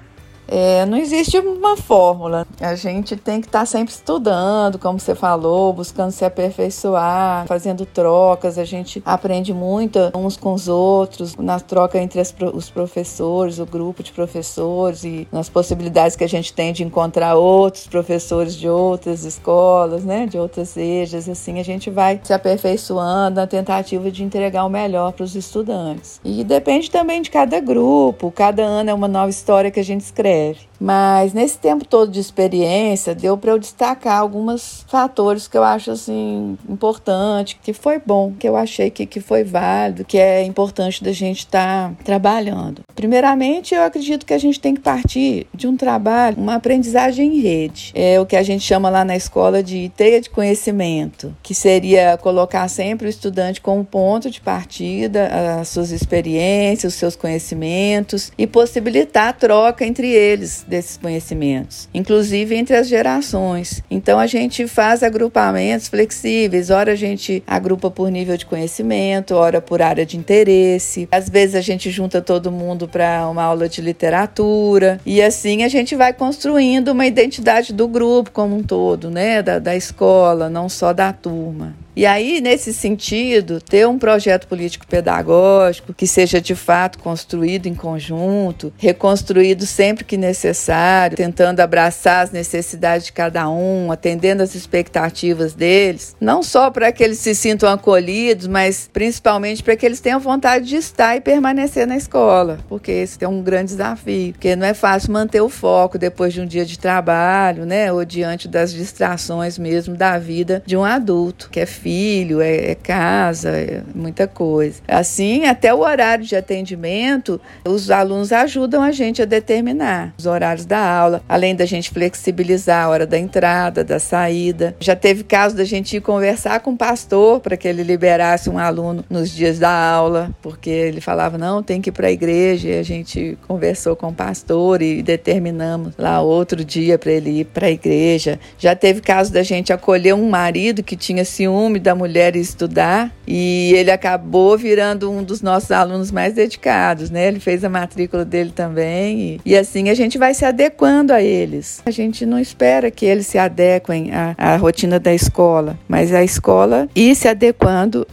É, 0.51 0.85
não 0.85 0.97
existe 0.97 1.39
uma 1.39 1.77
fórmula. 1.77 2.45
A 2.59 2.75
gente 2.75 3.15
tem 3.15 3.39
que 3.39 3.47
estar 3.47 3.59
tá 3.59 3.65
sempre 3.65 3.93
estudando, 3.93 4.77
como 4.77 4.99
você 4.99 5.15
falou, 5.15 5.71
buscando 5.71 6.11
se 6.11 6.25
aperfeiçoar, 6.25 7.47
fazendo 7.47 7.85
trocas. 7.85 8.57
A 8.57 8.65
gente 8.65 9.01
aprende 9.05 9.53
muito 9.53 10.11
uns 10.13 10.35
com 10.35 10.53
os 10.53 10.67
outros, 10.67 11.37
na 11.37 11.57
troca 11.57 11.97
entre 11.97 12.19
as, 12.19 12.35
os 12.53 12.69
professores, 12.69 13.59
o 13.59 13.65
grupo 13.65 14.03
de 14.03 14.11
professores 14.11 15.05
e 15.05 15.25
nas 15.31 15.47
possibilidades 15.47 16.17
que 16.17 16.23
a 16.25 16.29
gente 16.29 16.51
tem 16.51 16.73
de 16.73 16.83
encontrar 16.83 17.35
outros 17.35 17.87
professores 17.87 18.53
de 18.53 18.67
outras 18.67 19.23
escolas, 19.23 20.03
né, 20.03 20.25
de 20.25 20.37
outras 20.37 20.75
EJAs. 20.75 21.29
Assim, 21.29 21.61
a 21.61 21.63
gente 21.63 21.89
vai 21.89 22.19
se 22.21 22.33
aperfeiçoando 22.33 23.37
na 23.37 23.47
tentativa 23.47 24.11
de 24.11 24.21
entregar 24.21 24.65
o 24.65 24.69
melhor 24.69 25.13
para 25.13 25.23
os 25.23 25.33
estudantes. 25.33 26.19
E 26.25 26.43
depende 26.43 26.91
também 26.91 27.21
de 27.21 27.29
cada 27.29 27.57
grupo. 27.61 28.29
Cada 28.31 28.63
ano 28.63 28.89
é 28.89 28.93
uma 28.93 29.07
nova 29.07 29.29
história 29.29 29.71
que 29.71 29.79
a 29.79 29.83
gente 29.83 30.01
escreve 30.01 30.40
placer. 30.41 30.70
Mas 30.81 31.31
nesse 31.31 31.59
tempo 31.59 31.85
todo 31.85 32.11
de 32.11 32.19
experiência, 32.19 33.13
deu 33.13 33.37
para 33.37 33.51
eu 33.51 33.59
destacar 33.59 34.17
alguns 34.17 34.83
fatores 34.87 35.47
que 35.47 35.55
eu 35.55 35.63
acho 35.63 35.91
assim 35.91 36.57
importante, 36.67 37.59
que 37.61 37.71
foi 37.71 38.01
bom, 38.03 38.33
que 38.39 38.49
eu 38.49 38.55
achei 38.55 38.89
que, 38.89 39.05
que 39.05 39.19
foi 39.19 39.43
válido, 39.43 40.03
que 40.03 40.17
é 40.17 40.43
importante 40.43 41.03
da 41.03 41.11
gente 41.11 41.39
estar 41.39 41.89
tá 41.89 41.95
trabalhando. 42.03 42.81
Primeiramente, 42.95 43.75
eu 43.75 43.83
acredito 43.83 44.25
que 44.25 44.33
a 44.33 44.39
gente 44.39 44.59
tem 44.59 44.73
que 44.73 44.81
partir 44.81 45.45
de 45.53 45.67
um 45.67 45.77
trabalho, 45.77 46.37
uma 46.37 46.55
aprendizagem 46.55 47.35
em 47.35 47.39
rede. 47.39 47.91
É 47.93 48.19
o 48.19 48.25
que 48.25 48.35
a 48.35 48.41
gente 48.41 48.63
chama 48.63 48.89
lá 48.89 49.05
na 49.05 49.15
escola 49.15 49.61
de 49.61 49.91
teia 49.95 50.19
de 50.19 50.31
conhecimento, 50.31 51.35
que 51.43 51.53
seria 51.53 52.17
colocar 52.17 52.67
sempre 52.67 53.05
o 53.05 53.09
estudante 53.09 53.61
como 53.61 53.85
ponto 53.85 54.31
de 54.31 54.41
partida, 54.41 55.59
as 55.59 55.67
suas 55.67 55.91
experiências, 55.91 56.93
os 56.93 56.99
seus 56.99 57.15
conhecimentos 57.15 58.31
e 58.35 58.47
possibilitar 58.47 59.27
a 59.27 59.33
troca 59.33 59.85
entre 59.85 60.07
eles 60.07 60.65
desses 60.71 60.97
conhecimentos, 60.97 61.89
inclusive 61.93 62.55
entre 62.55 62.75
as 62.75 62.87
gerações. 62.87 63.83
Então 63.91 64.17
a 64.17 64.25
gente 64.25 64.65
faz 64.67 65.03
agrupamentos 65.03 65.89
flexíveis, 65.89 66.69
ora 66.69 66.93
a 66.93 66.95
gente 66.95 67.43
agrupa 67.45 67.91
por 67.91 68.09
nível 68.09 68.37
de 68.37 68.45
conhecimento, 68.45 69.35
ora 69.35 69.61
por 69.61 69.81
área 69.81 70.05
de 70.05 70.17
interesse. 70.17 71.09
Às 71.11 71.29
vezes 71.29 71.55
a 71.55 71.61
gente 71.61 71.91
junta 71.91 72.21
todo 72.21 72.51
mundo 72.51 72.87
para 72.87 73.27
uma 73.29 73.43
aula 73.43 73.67
de 73.67 73.81
literatura 73.81 74.99
e 75.05 75.21
assim 75.21 75.63
a 75.63 75.67
gente 75.67 75.95
vai 75.95 76.13
construindo 76.13 76.89
uma 76.89 77.05
identidade 77.05 77.73
do 77.73 77.87
grupo 77.87 78.31
como 78.31 78.55
um 78.55 78.63
todo, 78.63 79.11
né, 79.11 79.43
da, 79.43 79.59
da 79.59 79.75
escola, 79.75 80.49
não 80.49 80.69
só 80.69 80.93
da 80.93 81.11
turma. 81.11 81.75
E 81.93 82.05
aí, 82.05 82.39
nesse 82.39 82.73
sentido, 82.73 83.59
ter 83.59 83.85
um 83.85 83.99
projeto 83.99 84.47
político-pedagógico 84.47 85.93
que 85.93 86.07
seja 86.07 86.39
de 86.39 86.55
fato 86.55 86.97
construído 86.99 87.67
em 87.67 87.75
conjunto, 87.75 88.71
reconstruído 88.77 89.65
sempre 89.65 90.05
que 90.05 90.15
necessário, 90.15 91.17
tentando 91.17 91.59
abraçar 91.59 92.23
as 92.23 92.31
necessidades 92.31 93.07
de 93.07 93.13
cada 93.13 93.49
um, 93.49 93.91
atendendo 93.91 94.41
as 94.41 94.55
expectativas 94.55 95.53
deles, 95.53 96.15
não 96.19 96.41
só 96.41 96.71
para 96.71 96.91
que 96.93 97.03
eles 97.03 97.19
se 97.19 97.35
sintam 97.35 97.69
acolhidos, 97.69 98.47
mas 98.47 98.89
principalmente 98.91 99.61
para 99.61 99.75
que 99.75 99.85
eles 99.85 99.99
tenham 99.99 100.19
vontade 100.19 100.65
de 100.65 100.77
estar 100.77 101.17
e 101.17 101.21
permanecer 101.21 101.85
na 101.85 101.97
escola, 101.97 102.59
porque 102.69 102.91
esse 102.91 103.21
é 103.21 103.27
um 103.27 103.41
grande 103.41 103.71
desafio, 103.71 104.31
porque 104.31 104.55
não 104.55 104.65
é 104.65 104.73
fácil 104.73 105.11
manter 105.11 105.41
o 105.41 105.49
foco 105.49 105.97
depois 105.97 106.33
de 106.33 106.39
um 106.39 106.45
dia 106.45 106.65
de 106.65 106.79
trabalho, 106.79 107.65
né, 107.65 107.91
ou 107.91 108.05
diante 108.05 108.47
das 108.47 108.71
distrações 108.71 109.57
mesmo 109.57 109.95
da 109.95 110.17
vida 110.17 110.63
de 110.65 110.77
um 110.77 110.85
adulto, 110.85 111.49
que 111.49 111.59
é 111.59 111.65
filho, 111.81 112.41
é, 112.41 112.71
é 112.71 112.75
casa, 112.75 113.49
é 113.49 113.81
muita 113.93 114.27
coisa. 114.27 114.81
Assim, 114.87 115.45
até 115.45 115.73
o 115.73 115.79
horário 115.79 116.23
de 116.23 116.35
atendimento, 116.35 117.41
os 117.65 117.89
alunos 117.89 118.31
ajudam 118.31 118.83
a 118.83 118.91
gente 118.91 119.21
a 119.21 119.25
determinar 119.25 120.13
os 120.17 120.25
horários 120.25 120.65
da 120.65 120.79
aula, 120.79 121.23
além 121.27 121.55
da 121.55 121.65
gente 121.65 121.89
flexibilizar 121.89 122.85
a 122.85 122.89
hora 122.89 123.07
da 123.07 123.17
entrada, 123.17 123.83
da 123.83 123.99
saída. 123.99 124.75
Já 124.79 124.95
teve 124.95 125.23
caso 125.23 125.55
da 125.55 125.63
gente 125.63 125.97
ir 125.97 126.01
conversar 126.01 126.59
com 126.59 126.73
o 126.73 126.77
pastor 126.77 127.39
para 127.39 127.57
que 127.57 127.67
ele 127.67 127.83
liberasse 127.83 128.49
um 128.49 128.57
aluno 128.57 129.03
nos 129.09 129.31
dias 129.31 129.57
da 129.57 129.71
aula, 129.71 130.31
porque 130.41 130.69
ele 130.69 131.01
falava, 131.01 131.37
não, 131.37 131.63
tem 131.63 131.81
que 131.81 131.89
ir 131.89 131.93
para 131.93 132.07
a 132.07 132.11
igreja, 132.11 132.69
e 132.69 132.79
a 132.79 132.83
gente 132.83 133.37
conversou 133.47 133.95
com 133.95 134.09
o 134.09 134.13
pastor 134.13 134.81
e 134.81 135.01
determinamos 135.01 135.93
lá 135.97 136.21
outro 136.21 136.63
dia 136.63 136.97
para 136.97 137.11
ele 137.11 137.41
ir 137.41 137.45
para 137.45 137.67
a 137.67 137.71
igreja. 137.71 138.39
Já 138.57 138.75
teve 138.75 139.01
caso 139.01 139.33
da 139.33 139.43
gente 139.43 139.73
acolher 139.73 140.13
um 140.13 140.29
marido 140.29 140.83
que 140.83 140.95
tinha 140.95 141.25
ciúme 141.25 141.70
ciúme 141.71 141.79
da 141.79 141.95
mulher 141.95 142.35
estudar 142.35 143.11
e 143.25 143.73
ele 143.75 143.91
acabou 143.91 144.57
virando 144.57 145.09
um 145.09 145.23
dos 145.23 145.41
nossos 145.41 145.71
alunos 145.71 146.11
mais 146.11 146.33
dedicados, 146.33 147.09
né? 147.09 147.27
Ele 147.27 147.39
fez 147.39 147.63
a 147.63 147.69
matrícula 147.69 148.25
dele 148.25 148.51
também 148.53 149.39
e, 149.45 149.51
e 149.51 149.57
assim 149.57 149.89
a 149.89 149.93
gente 149.93 150.17
vai 150.17 150.33
se 150.33 150.43
adequando 150.43 151.13
a 151.13 151.21
eles. 151.21 151.81
A 151.85 151.91
gente 151.91 152.25
não 152.25 152.39
espera 152.39 152.91
que 152.91 153.05
eles 153.05 153.27
se 153.27 153.37
adequem 153.37 154.11
à, 154.11 154.35
à 154.37 154.55
rotina 154.57 154.99
da 154.99 155.13
escola, 155.13 155.79
mas 155.87 156.13
a 156.13 156.23
escola 156.23 156.89
ir 156.95 157.15
se 157.15 157.27
adequando 157.27 158.05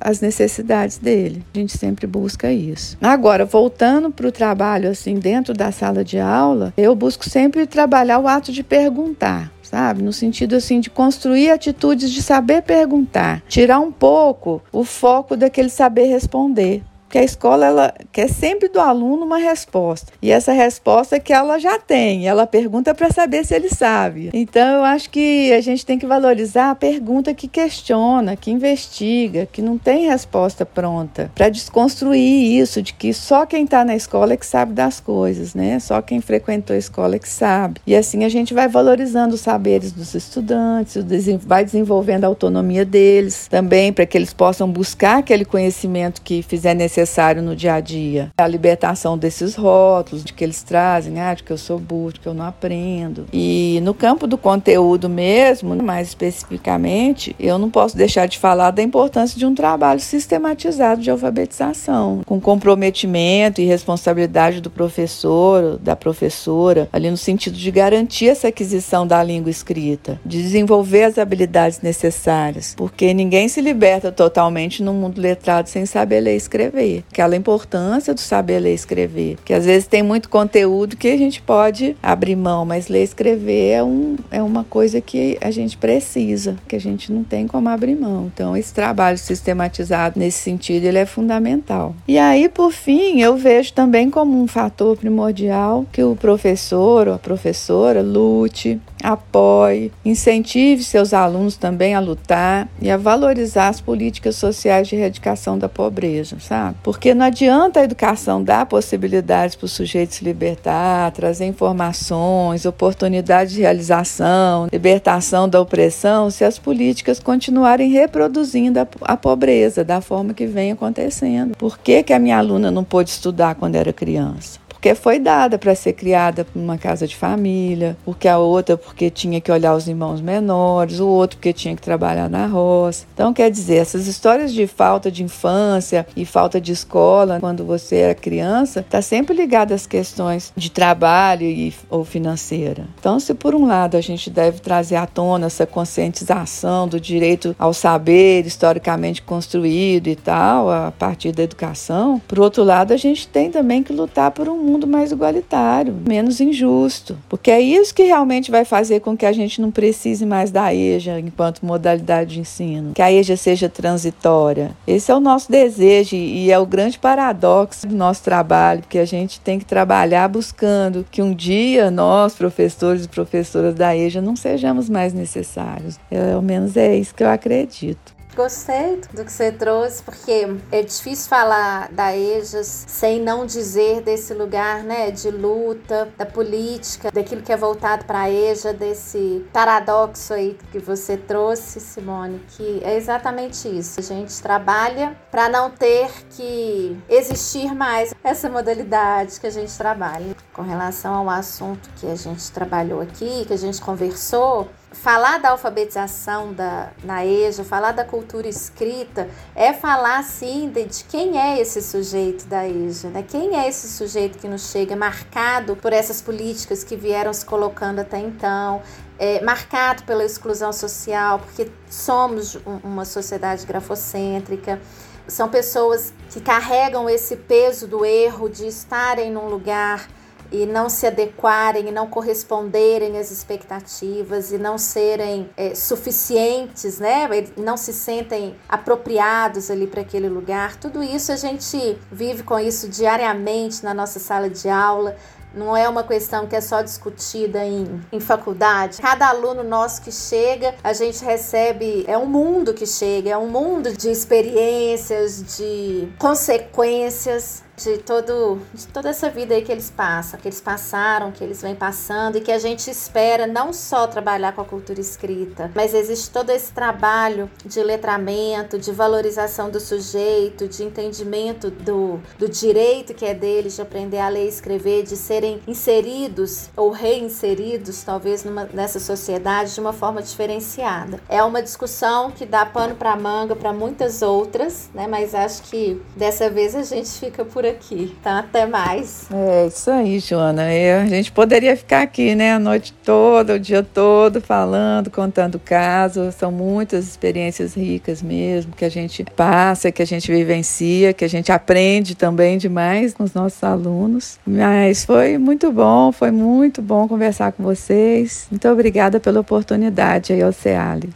às 0.00 0.20
necessidades 0.20 0.98
dele. 0.98 1.42
A 1.54 1.58
gente 1.58 1.76
sempre 1.76 2.06
busca 2.06 2.52
isso. 2.52 2.98
Agora, 3.00 3.44
voltando 3.44 4.10
para 4.10 4.26
o 4.26 4.32
trabalho 4.32 4.90
assim 4.90 5.14
dentro 5.14 5.54
da 5.54 5.72
sala 5.72 6.04
de 6.04 6.18
aula, 6.18 6.74
eu 6.76 6.94
busco 6.94 7.28
sempre 7.28 7.66
trabalhar 7.66 8.18
o 8.18 8.28
ato 8.28 8.52
de 8.52 8.62
perguntar 8.62 9.50
sabe? 9.68 10.02
No 10.02 10.12
sentido 10.12 10.56
assim 10.56 10.80
de 10.80 10.88
construir 10.88 11.50
atitudes 11.50 12.10
de 12.10 12.22
saber 12.22 12.62
perguntar, 12.62 13.42
tirar 13.48 13.78
um 13.80 13.92
pouco 13.92 14.62
o 14.72 14.82
foco 14.82 15.36
daquele 15.36 15.68
saber 15.68 16.04
responder. 16.04 16.82
Porque 17.08 17.16
a 17.16 17.24
escola 17.24 17.64
ela 17.64 17.94
quer 18.12 18.28
sempre 18.28 18.68
do 18.68 18.78
aluno 18.78 19.24
uma 19.24 19.38
resposta. 19.38 20.12
E 20.20 20.30
essa 20.30 20.52
resposta 20.52 21.16
é 21.16 21.18
que 21.18 21.32
ela 21.32 21.58
já 21.58 21.78
tem, 21.78 22.28
ela 22.28 22.46
pergunta 22.46 22.94
para 22.94 23.10
saber 23.10 23.46
se 23.46 23.54
ele 23.54 23.70
sabe. 23.70 24.28
Então 24.34 24.76
eu 24.76 24.84
acho 24.84 25.08
que 25.08 25.50
a 25.54 25.60
gente 25.62 25.86
tem 25.86 25.98
que 25.98 26.04
valorizar 26.04 26.70
a 26.70 26.74
pergunta 26.74 27.32
que 27.32 27.48
questiona, 27.48 28.36
que 28.36 28.50
investiga, 28.50 29.48
que 29.50 29.62
não 29.62 29.78
tem 29.78 30.06
resposta 30.06 30.66
pronta, 30.66 31.32
para 31.34 31.48
desconstruir 31.48 32.60
isso 32.60 32.82
de 32.82 32.92
que 32.92 33.14
só 33.14 33.46
quem 33.46 33.64
está 33.64 33.86
na 33.86 33.96
escola 33.96 34.34
é 34.34 34.36
que 34.36 34.44
sabe 34.44 34.74
das 34.74 35.00
coisas, 35.00 35.54
né? 35.54 35.78
Só 35.78 36.02
quem 36.02 36.20
frequentou 36.20 36.76
a 36.76 36.78
escola 36.78 37.16
é 37.16 37.18
que 37.18 37.28
sabe. 37.28 37.80
E 37.86 37.96
assim 37.96 38.22
a 38.22 38.28
gente 38.28 38.52
vai 38.52 38.68
valorizando 38.68 39.34
os 39.34 39.40
saberes 39.40 39.92
dos 39.92 40.14
estudantes, 40.14 40.94
vai 41.40 41.64
desenvolvendo 41.64 42.24
a 42.24 42.28
autonomia 42.28 42.84
deles 42.84 43.48
também 43.48 43.94
para 43.94 44.04
que 44.04 44.18
eles 44.18 44.34
possam 44.34 44.70
buscar 44.70 45.20
aquele 45.20 45.46
conhecimento 45.46 46.20
que 46.20 46.42
fizer 46.42 46.74
necessário 46.74 46.97
no 47.42 47.54
dia 47.54 47.74
a 47.74 47.80
dia. 47.80 48.30
A 48.36 48.46
libertação 48.46 49.16
desses 49.16 49.54
rótulos 49.54 50.24
de 50.24 50.32
que 50.32 50.44
eles 50.44 50.62
trazem, 50.62 51.20
ah, 51.20 51.34
de 51.34 51.42
que 51.42 51.52
eu 51.52 51.58
sou 51.58 51.78
burro, 51.78 52.12
de 52.12 52.20
que 52.20 52.26
eu 52.26 52.34
não 52.34 52.44
aprendo. 52.44 53.26
E 53.32 53.80
no 53.82 53.94
campo 53.94 54.26
do 54.26 54.38
conteúdo 54.38 55.08
mesmo, 55.08 55.74
mais 55.82 56.08
especificamente, 56.08 57.34
eu 57.38 57.58
não 57.58 57.70
posso 57.70 57.96
deixar 57.96 58.26
de 58.26 58.38
falar 58.38 58.70
da 58.70 58.82
importância 58.82 59.38
de 59.38 59.46
um 59.46 59.54
trabalho 59.54 60.00
sistematizado 60.00 61.00
de 61.00 61.10
alfabetização, 61.10 62.22
com 62.24 62.40
comprometimento 62.40 63.60
e 63.60 63.66
responsabilidade 63.66 64.60
do 64.60 64.70
professor, 64.70 65.78
da 65.78 65.94
professora, 65.94 66.88
ali 66.92 67.10
no 67.10 67.16
sentido 67.16 67.56
de 67.56 67.70
garantir 67.70 68.28
essa 68.28 68.48
aquisição 68.48 69.06
da 69.06 69.22
língua 69.22 69.50
escrita, 69.50 70.20
de 70.24 70.42
desenvolver 70.42 71.04
as 71.04 71.18
habilidades 71.18 71.80
necessárias, 71.80 72.74
porque 72.76 73.12
ninguém 73.12 73.48
se 73.48 73.60
liberta 73.60 74.10
totalmente 74.10 74.82
no 74.82 74.92
mundo 74.92 75.20
letrado 75.20 75.68
sem 75.68 75.86
saber 75.86 76.20
ler 76.20 76.34
e 76.34 76.36
escrever. 76.36 76.87
Aquela 77.10 77.36
importância 77.36 78.14
do 78.14 78.20
saber 78.20 78.60
ler 78.60 78.72
e 78.72 78.74
escrever, 78.74 79.36
que 79.44 79.52
às 79.52 79.64
vezes 79.64 79.86
tem 79.86 80.02
muito 80.02 80.28
conteúdo 80.28 80.96
que 80.96 81.08
a 81.08 81.16
gente 81.16 81.40
pode 81.42 81.96
abrir 82.02 82.36
mão, 82.36 82.64
mas 82.64 82.88
ler 82.88 83.00
e 83.00 83.04
escrever 83.04 83.70
é, 83.70 83.82
um, 83.82 84.16
é 84.30 84.42
uma 84.42 84.64
coisa 84.64 85.00
que 85.00 85.38
a 85.40 85.50
gente 85.50 85.76
precisa, 85.76 86.56
que 86.66 86.76
a 86.76 86.80
gente 86.80 87.12
não 87.12 87.22
tem 87.24 87.46
como 87.46 87.68
abrir 87.68 87.96
mão. 87.96 88.30
Então, 88.32 88.56
esse 88.56 88.72
trabalho 88.72 89.18
sistematizado 89.18 90.18
nesse 90.18 90.38
sentido, 90.38 90.84
ele 90.84 90.98
é 90.98 91.06
fundamental. 91.06 91.94
E 92.06 92.18
aí, 92.18 92.48
por 92.48 92.72
fim, 92.72 93.20
eu 93.20 93.36
vejo 93.36 93.72
também 93.72 94.10
como 94.10 94.40
um 94.40 94.46
fator 94.46 94.96
primordial 94.96 95.86
que 95.92 96.02
o 96.02 96.16
professor 96.16 97.08
ou 97.08 97.14
a 97.14 97.18
professora 97.18 98.02
lute, 98.02 98.80
apoie, 99.02 99.92
incentive 100.04 100.82
seus 100.82 101.12
alunos 101.12 101.56
também 101.56 101.94
a 101.94 102.00
lutar 102.00 102.68
e 102.80 102.90
a 102.90 102.96
valorizar 102.96 103.68
as 103.68 103.80
políticas 103.80 104.36
sociais 104.36 104.88
de 104.88 104.96
erradicação 104.96 105.58
da 105.58 105.68
pobreza, 105.68 106.36
sabe? 106.40 106.76
Porque 106.82 107.14
não 107.14 107.26
adianta 107.26 107.80
a 107.80 107.84
educação 107.84 108.42
dar 108.42 108.66
possibilidades 108.66 109.54
para 109.54 109.66
o 109.66 109.68
sujeito 109.68 110.14
se 110.14 110.24
libertar, 110.24 111.10
trazer 111.12 111.46
informações, 111.46 112.64
oportunidades 112.64 113.54
de 113.54 113.60
realização, 113.60 114.68
libertação 114.72 115.48
da 115.48 115.60
opressão, 115.60 116.30
se 116.30 116.44
as 116.44 116.58
políticas 116.58 117.20
continuarem 117.20 117.90
reproduzindo 117.90 118.80
a, 118.80 118.86
a 119.02 119.16
pobreza 119.16 119.84
da 119.84 120.00
forma 120.00 120.34
que 120.34 120.46
vem 120.46 120.72
acontecendo. 120.72 121.56
Por 121.56 121.78
que, 121.78 122.02
que 122.02 122.12
a 122.12 122.18
minha 122.18 122.38
aluna 122.38 122.70
não 122.70 122.84
pôde 122.84 123.10
estudar 123.10 123.54
quando 123.54 123.76
era 123.76 123.92
criança? 123.92 124.58
Porque 124.78 124.94
foi 124.94 125.18
dada 125.18 125.58
para 125.58 125.74
ser 125.74 125.92
criada 125.92 126.46
numa 126.54 126.78
casa 126.78 127.06
de 127.06 127.16
família, 127.16 127.96
porque 128.04 128.28
a 128.28 128.38
outra 128.38 128.76
porque 128.76 129.10
tinha 129.10 129.40
que 129.40 129.50
olhar 129.50 129.74
os 129.74 129.88
irmãos 129.88 130.20
menores, 130.20 131.00
o 131.00 131.08
outro 131.08 131.36
porque 131.36 131.52
tinha 131.52 131.74
que 131.74 131.82
trabalhar 131.82 132.30
na 132.30 132.46
roça. 132.46 133.04
Então, 133.12 133.34
quer 133.34 133.50
dizer, 133.50 133.76
essas 133.76 134.06
histórias 134.06 134.52
de 134.52 134.68
falta 134.68 135.10
de 135.10 135.24
infância 135.24 136.06
e 136.16 136.24
falta 136.24 136.60
de 136.60 136.72
escola 136.72 137.38
quando 137.40 137.64
você 137.64 137.96
era 137.96 138.14
criança, 138.14 138.80
está 138.80 139.02
sempre 139.02 139.34
ligada 139.34 139.74
às 139.74 139.84
questões 139.84 140.52
de 140.56 140.70
trabalho 140.70 141.44
e, 141.44 141.74
ou 141.90 142.04
financeira. 142.04 142.84
Então, 143.00 143.18
se 143.18 143.34
por 143.34 143.56
um 143.56 143.66
lado 143.66 143.96
a 143.96 144.00
gente 144.00 144.30
deve 144.30 144.60
trazer 144.60 144.96
à 144.96 145.06
tona 145.06 145.46
essa 145.46 145.66
conscientização 145.66 146.86
do 146.86 147.00
direito 147.00 147.54
ao 147.58 147.74
saber 147.74 148.46
historicamente 148.46 149.22
construído 149.22 150.06
e 150.06 150.14
tal, 150.14 150.70
a 150.70 150.92
partir 150.92 151.32
da 151.32 151.42
educação, 151.42 152.22
por 152.28 152.38
outro 152.38 152.62
lado, 152.62 152.92
a 152.94 152.96
gente 152.96 153.26
tem 153.26 153.50
também 153.50 153.82
que 153.82 153.92
lutar 153.92 154.30
por 154.30 154.48
um 154.48 154.67
mundo 154.68 154.86
mais 154.86 155.12
igualitário, 155.12 155.94
menos 156.06 156.40
injusto. 156.40 157.16
Porque 157.28 157.50
é 157.50 157.60
isso 157.60 157.94
que 157.94 158.04
realmente 158.04 158.50
vai 158.50 158.64
fazer 158.64 159.00
com 159.00 159.16
que 159.16 159.26
a 159.26 159.32
gente 159.32 159.60
não 159.60 159.70
precise 159.70 160.24
mais 160.26 160.50
da 160.50 160.74
EJA 160.74 161.20
enquanto 161.20 161.64
modalidade 161.64 162.34
de 162.34 162.40
ensino, 162.40 162.92
que 162.94 163.02
a 163.02 163.12
EJA 163.12 163.36
seja 163.36 163.68
transitória. 163.68 164.72
Esse 164.86 165.10
é 165.10 165.14
o 165.14 165.20
nosso 165.20 165.50
desejo 165.50 166.16
e 166.16 166.50
é 166.50 166.58
o 166.58 166.66
grande 166.66 166.98
paradoxo 166.98 167.86
do 167.86 167.94
nosso 167.94 168.22
trabalho, 168.22 168.82
que 168.88 168.98
a 168.98 169.04
gente 169.04 169.40
tem 169.40 169.58
que 169.58 169.64
trabalhar 169.64 170.28
buscando 170.28 171.06
que 171.10 171.22
um 171.22 171.34
dia 171.34 171.90
nós, 171.90 172.34
professores 172.34 173.04
e 173.04 173.08
professoras 173.08 173.74
da 173.74 173.96
EJA, 173.96 174.20
não 174.20 174.36
sejamos 174.36 174.88
mais 174.88 175.12
necessários. 175.12 175.98
Pelo 176.10 176.42
menos 176.42 176.76
é 176.76 176.96
isso 176.96 177.14
que 177.14 177.22
eu 177.22 177.28
acredito. 177.28 178.17
Gostei 178.38 179.00
do 179.12 179.24
que 179.24 179.32
você 179.32 179.50
trouxe, 179.50 180.00
porque 180.00 180.46
é 180.70 180.80
difícil 180.80 181.28
falar 181.28 181.90
da 181.90 182.16
EJAS 182.16 182.84
sem 182.86 183.20
não 183.20 183.44
dizer 183.44 184.00
desse 184.00 184.32
lugar, 184.32 184.84
né, 184.84 185.10
de 185.10 185.28
luta, 185.28 186.08
da 186.16 186.24
política, 186.24 187.10
daquilo 187.10 187.42
que 187.42 187.52
é 187.52 187.56
voltado 187.56 188.04
para 188.04 188.20
a 188.20 188.30
EJA, 188.30 188.72
desse 188.72 189.44
paradoxo 189.52 190.34
aí 190.34 190.56
que 190.70 190.78
você 190.78 191.16
trouxe, 191.16 191.80
Simone, 191.80 192.40
que 192.50 192.80
é 192.84 192.94
exatamente 192.94 193.66
isso. 193.66 193.98
A 193.98 194.04
gente 194.04 194.40
trabalha 194.40 195.16
para 195.32 195.48
não 195.48 195.68
ter 195.68 196.08
que 196.30 196.96
existir 197.08 197.74
mais 197.74 198.14
essa 198.22 198.48
modalidade 198.48 199.40
que 199.40 199.48
a 199.48 199.50
gente 199.50 199.76
trabalha. 199.76 200.36
Com 200.52 200.62
relação 200.62 201.12
ao 201.12 201.28
assunto 201.28 201.90
que 201.96 202.06
a 202.06 202.14
gente 202.14 202.52
trabalhou 202.52 203.00
aqui, 203.00 203.44
que 203.46 203.52
a 203.52 203.58
gente 203.58 203.80
conversou, 203.80 204.68
falar 204.92 205.38
da 205.38 205.50
alfabetização 205.50 206.52
da, 206.52 206.90
na 207.04 207.24
EJA, 207.24 207.62
falar 207.62 207.92
da 207.92 208.04
cultura 208.04 208.48
escrita, 208.48 209.28
é 209.54 209.72
falar 209.72 210.22
sim 210.24 210.70
de, 210.70 210.84
de, 210.84 211.04
quem 211.04 211.38
é 211.38 211.60
esse 211.60 211.82
sujeito 211.82 212.46
da 212.46 212.66
EJA, 212.66 213.10
né? 213.10 213.24
quem 213.26 213.56
é 213.56 213.68
esse 213.68 213.88
sujeito 213.88 214.38
que 214.38 214.48
nos 214.48 214.70
chega 214.70 214.96
marcado 214.96 215.76
por 215.76 215.92
essas 215.92 216.22
políticas 216.22 216.82
que 216.82 216.96
vieram 216.96 217.32
se 217.32 217.44
colocando 217.44 217.98
até 218.00 218.18
então, 218.18 218.82
é, 219.18 219.42
marcado 219.42 220.04
pela 220.04 220.24
exclusão 220.24 220.72
social, 220.72 221.40
porque 221.40 221.70
somos 221.90 222.58
uma 222.82 223.04
sociedade 223.04 223.66
grafocêntrica. 223.66 224.80
São 225.26 225.50
pessoas 225.50 226.14
que 226.30 226.40
carregam 226.40 227.10
esse 227.10 227.36
peso 227.36 227.86
do 227.86 228.04
erro 228.04 228.48
de 228.48 228.66
estarem 228.66 229.30
num 229.30 229.48
lugar 229.48 230.08
e 230.50 230.66
não 230.66 230.88
se 230.88 231.06
adequarem 231.06 231.88
e 231.88 231.92
não 231.92 232.06
corresponderem 232.06 233.18
às 233.18 233.30
expectativas 233.30 234.52
e 234.52 234.58
não 234.58 234.78
serem 234.78 235.50
é, 235.56 235.74
suficientes, 235.74 236.98
né? 236.98 237.28
Não 237.56 237.76
se 237.76 237.92
sentem 237.92 238.56
apropriados 238.68 239.70
ali 239.70 239.86
para 239.86 240.00
aquele 240.00 240.28
lugar. 240.28 240.76
Tudo 240.76 241.02
isso 241.02 241.32
a 241.32 241.36
gente 241.36 241.98
vive 242.10 242.42
com 242.42 242.58
isso 242.58 242.88
diariamente 242.88 243.84
na 243.84 243.92
nossa 243.92 244.18
sala 244.18 244.48
de 244.48 244.68
aula. 244.68 245.16
Não 245.54 245.76
é 245.76 245.88
uma 245.88 246.04
questão 246.04 246.46
que 246.46 246.54
é 246.54 246.60
só 246.60 246.82
discutida 246.82 247.64
em, 247.64 248.00
em 248.12 248.20
faculdade. 248.20 249.00
Cada 249.00 249.28
aluno 249.28 249.64
nosso 249.64 250.02
que 250.02 250.12
chega, 250.12 250.74
a 250.84 250.92
gente 250.92 251.24
recebe. 251.24 252.04
É 252.06 252.18
um 252.18 252.26
mundo 252.26 252.74
que 252.74 252.86
chega, 252.86 253.30
é 253.30 253.36
um 253.36 253.48
mundo 253.48 253.96
de 253.96 254.10
experiências, 254.10 255.56
de 255.56 256.08
consequências 256.18 257.62
de, 257.78 257.98
todo, 257.98 258.58
de 258.74 258.86
toda 258.88 259.08
essa 259.08 259.30
vida 259.30 259.54
aí 259.54 259.62
que 259.62 259.72
eles 259.72 259.90
passam, 259.90 260.38
que 260.38 260.48
eles 260.48 260.60
passaram, 260.60 261.30
que 261.30 261.42
eles 261.42 261.62
vêm 261.62 261.74
passando 261.74 262.36
e 262.36 262.40
que 262.40 262.52
a 262.52 262.58
gente 262.58 262.90
espera 262.90 263.46
não 263.46 263.72
só 263.72 264.06
trabalhar 264.06 264.52
com 264.52 264.60
a 264.60 264.64
cultura 264.64 265.00
escrita, 265.00 265.70
mas 265.74 265.94
existe 265.94 266.30
todo 266.30 266.50
esse 266.50 266.72
trabalho 266.72 267.50
de 267.64 267.82
letramento, 267.82 268.78
de 268.78 268.92
valorização 268.92 269.70
do 269.70 269.80
sujeito, 269.80 270.68
de 270.68 270.82
entendimento 270.82 271.70
do, 271.70 272.20
do 272.38 272.48
direito 272.48 273.14
que 273.14 273.24
é 273.24 273.34
deles 273.34 273.76
de 273.76 273.82
aprender 273.82 274.18
a 274.18 274.28
ler 274.28 274.46
e 274.46 274.48
escrever, 274.48 275.04
de 275.04 275.16
serem 275.16 275.60
inseridos 275.66 276.68
ou 276.76 276.90
reinseridos, 276.90 278.02
talvez, 278.02 278.44
numa, 278.44 278.64
nessa 278.72 278.98
sociedade 278.98 279.74
de 279.74 279.80
uma 279.80 279.92
forma 279.92 280.22
diferenciada. 280.22 281.20
É 281.28 281.42
uma 281.42 281.62
discussão 281.62 282.30
que 282.30 282.44
dá 282.44 282.66
pano 282.66 282.94
para 282.94 283.14
manga 283.16 283.54
para 283.54 283.72
muitas 283.72 284.22
outras, 284.22 284.90
né? 284.94 285.06
Mas 285.06 285.34
acho 285.34 285.62
que 285.62 286.00
dessa 286.16 286.50
vez 286.50 286.74
a 286.74 286.82
gente 286.82 287.10
fica 287.10 287.44
por 287.44 287.64
aqui. 287.68 288.16
Tá? 288.22 288.40
Até 288.40 288.66
mais. 288.66 289.28
É 289.32 289.66
isso 289.66 289.90
aí, 289.90 290.18
Joana. 290.18 290.64
É, 290.64 291.00
a 291.00 291.06
gente 291.06 291.32
poderia 291.32 291.76
ficar 291.76 292.02
aqui, 292.02 292.34
né, 292.34 292.52
a 292.52 292.58
noite 292.58 292.92
toda, 293.04 293.54
o 293.54 293.58
dia 293.58 293.82
todo, 293.82 294.40
falando, 294.40 295.10
contando 295.10 295.58
casos. 295.58 296.34
São 296.34 296.50
muitas 296.50 297.06
experiências 297.06 297.74
ricas 297.74 298.22
mesmo, 298.22 298.72
que 298.72 298.84
a 298.84 298.88
gente 298.88 299.24
passa, 299.24 299.90
que 299.90 300.02
a 300.02 300.06
gente 300.06 300.30
vivencia, 300.30 301.12
que 301.12 301.24
a 301.24 301.28
gente 301.28 301.50
aprende 301.50 302.14
também 302.14 302.58
demais 302.58 303.14
com 303.14 303.24
os 303.24 303.34
nossos 303.34 303.62
alunos. 303.62 304.38
Mas 304.46 305.04
foi 305.04 305.38
muito 305.38 305.72
bom, 305.72 306.12
foi 306.12 306.30
muito 306.30 306.82
bom 306.82 307.08
conversar 307.08 307.52
com 307.52 307.62
vocês. 307.62 308.46
Muito 308.50 308.68
obrigada 308.68 309.18
pela 309.18 309.40
oportunidade 309.40 310.32
aí 310.32 310.42
ao 310.42 310.52
CEALI. 310.52 311.10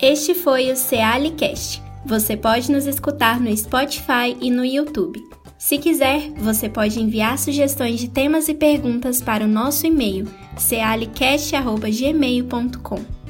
Este 0.00 0.34
foi 0.34 0.70
o 0.70 0.76
CEALI 0.76 1.30
Cast 1.30 1.83
Você 2.04 2.36
pode 2.36 2.70
nos 2.70 2.86
escutar 2.86 3.40
no 3.40 3.56
Spotify 3.56 4.36
e 4.40 4.50
no 4.50 4.64
YouTube. 4.64 5.20
Se 5.56 5.78
quiser, 5.78 6.30
você 6.36 6.68
pode 6.68 7.00
enviar 7.00 7.38
sugestões 7.38 7.98
de 7.98 8.08
temas 8.08 8.48
e 8.48 8.54
perguntas 8.54 9.22
para 9.22 9.44
o 9.44 9.48
nosso 9.48 9.86
e-mail 9.86 10.28
cealicast.gmail.com. 10.58 13.23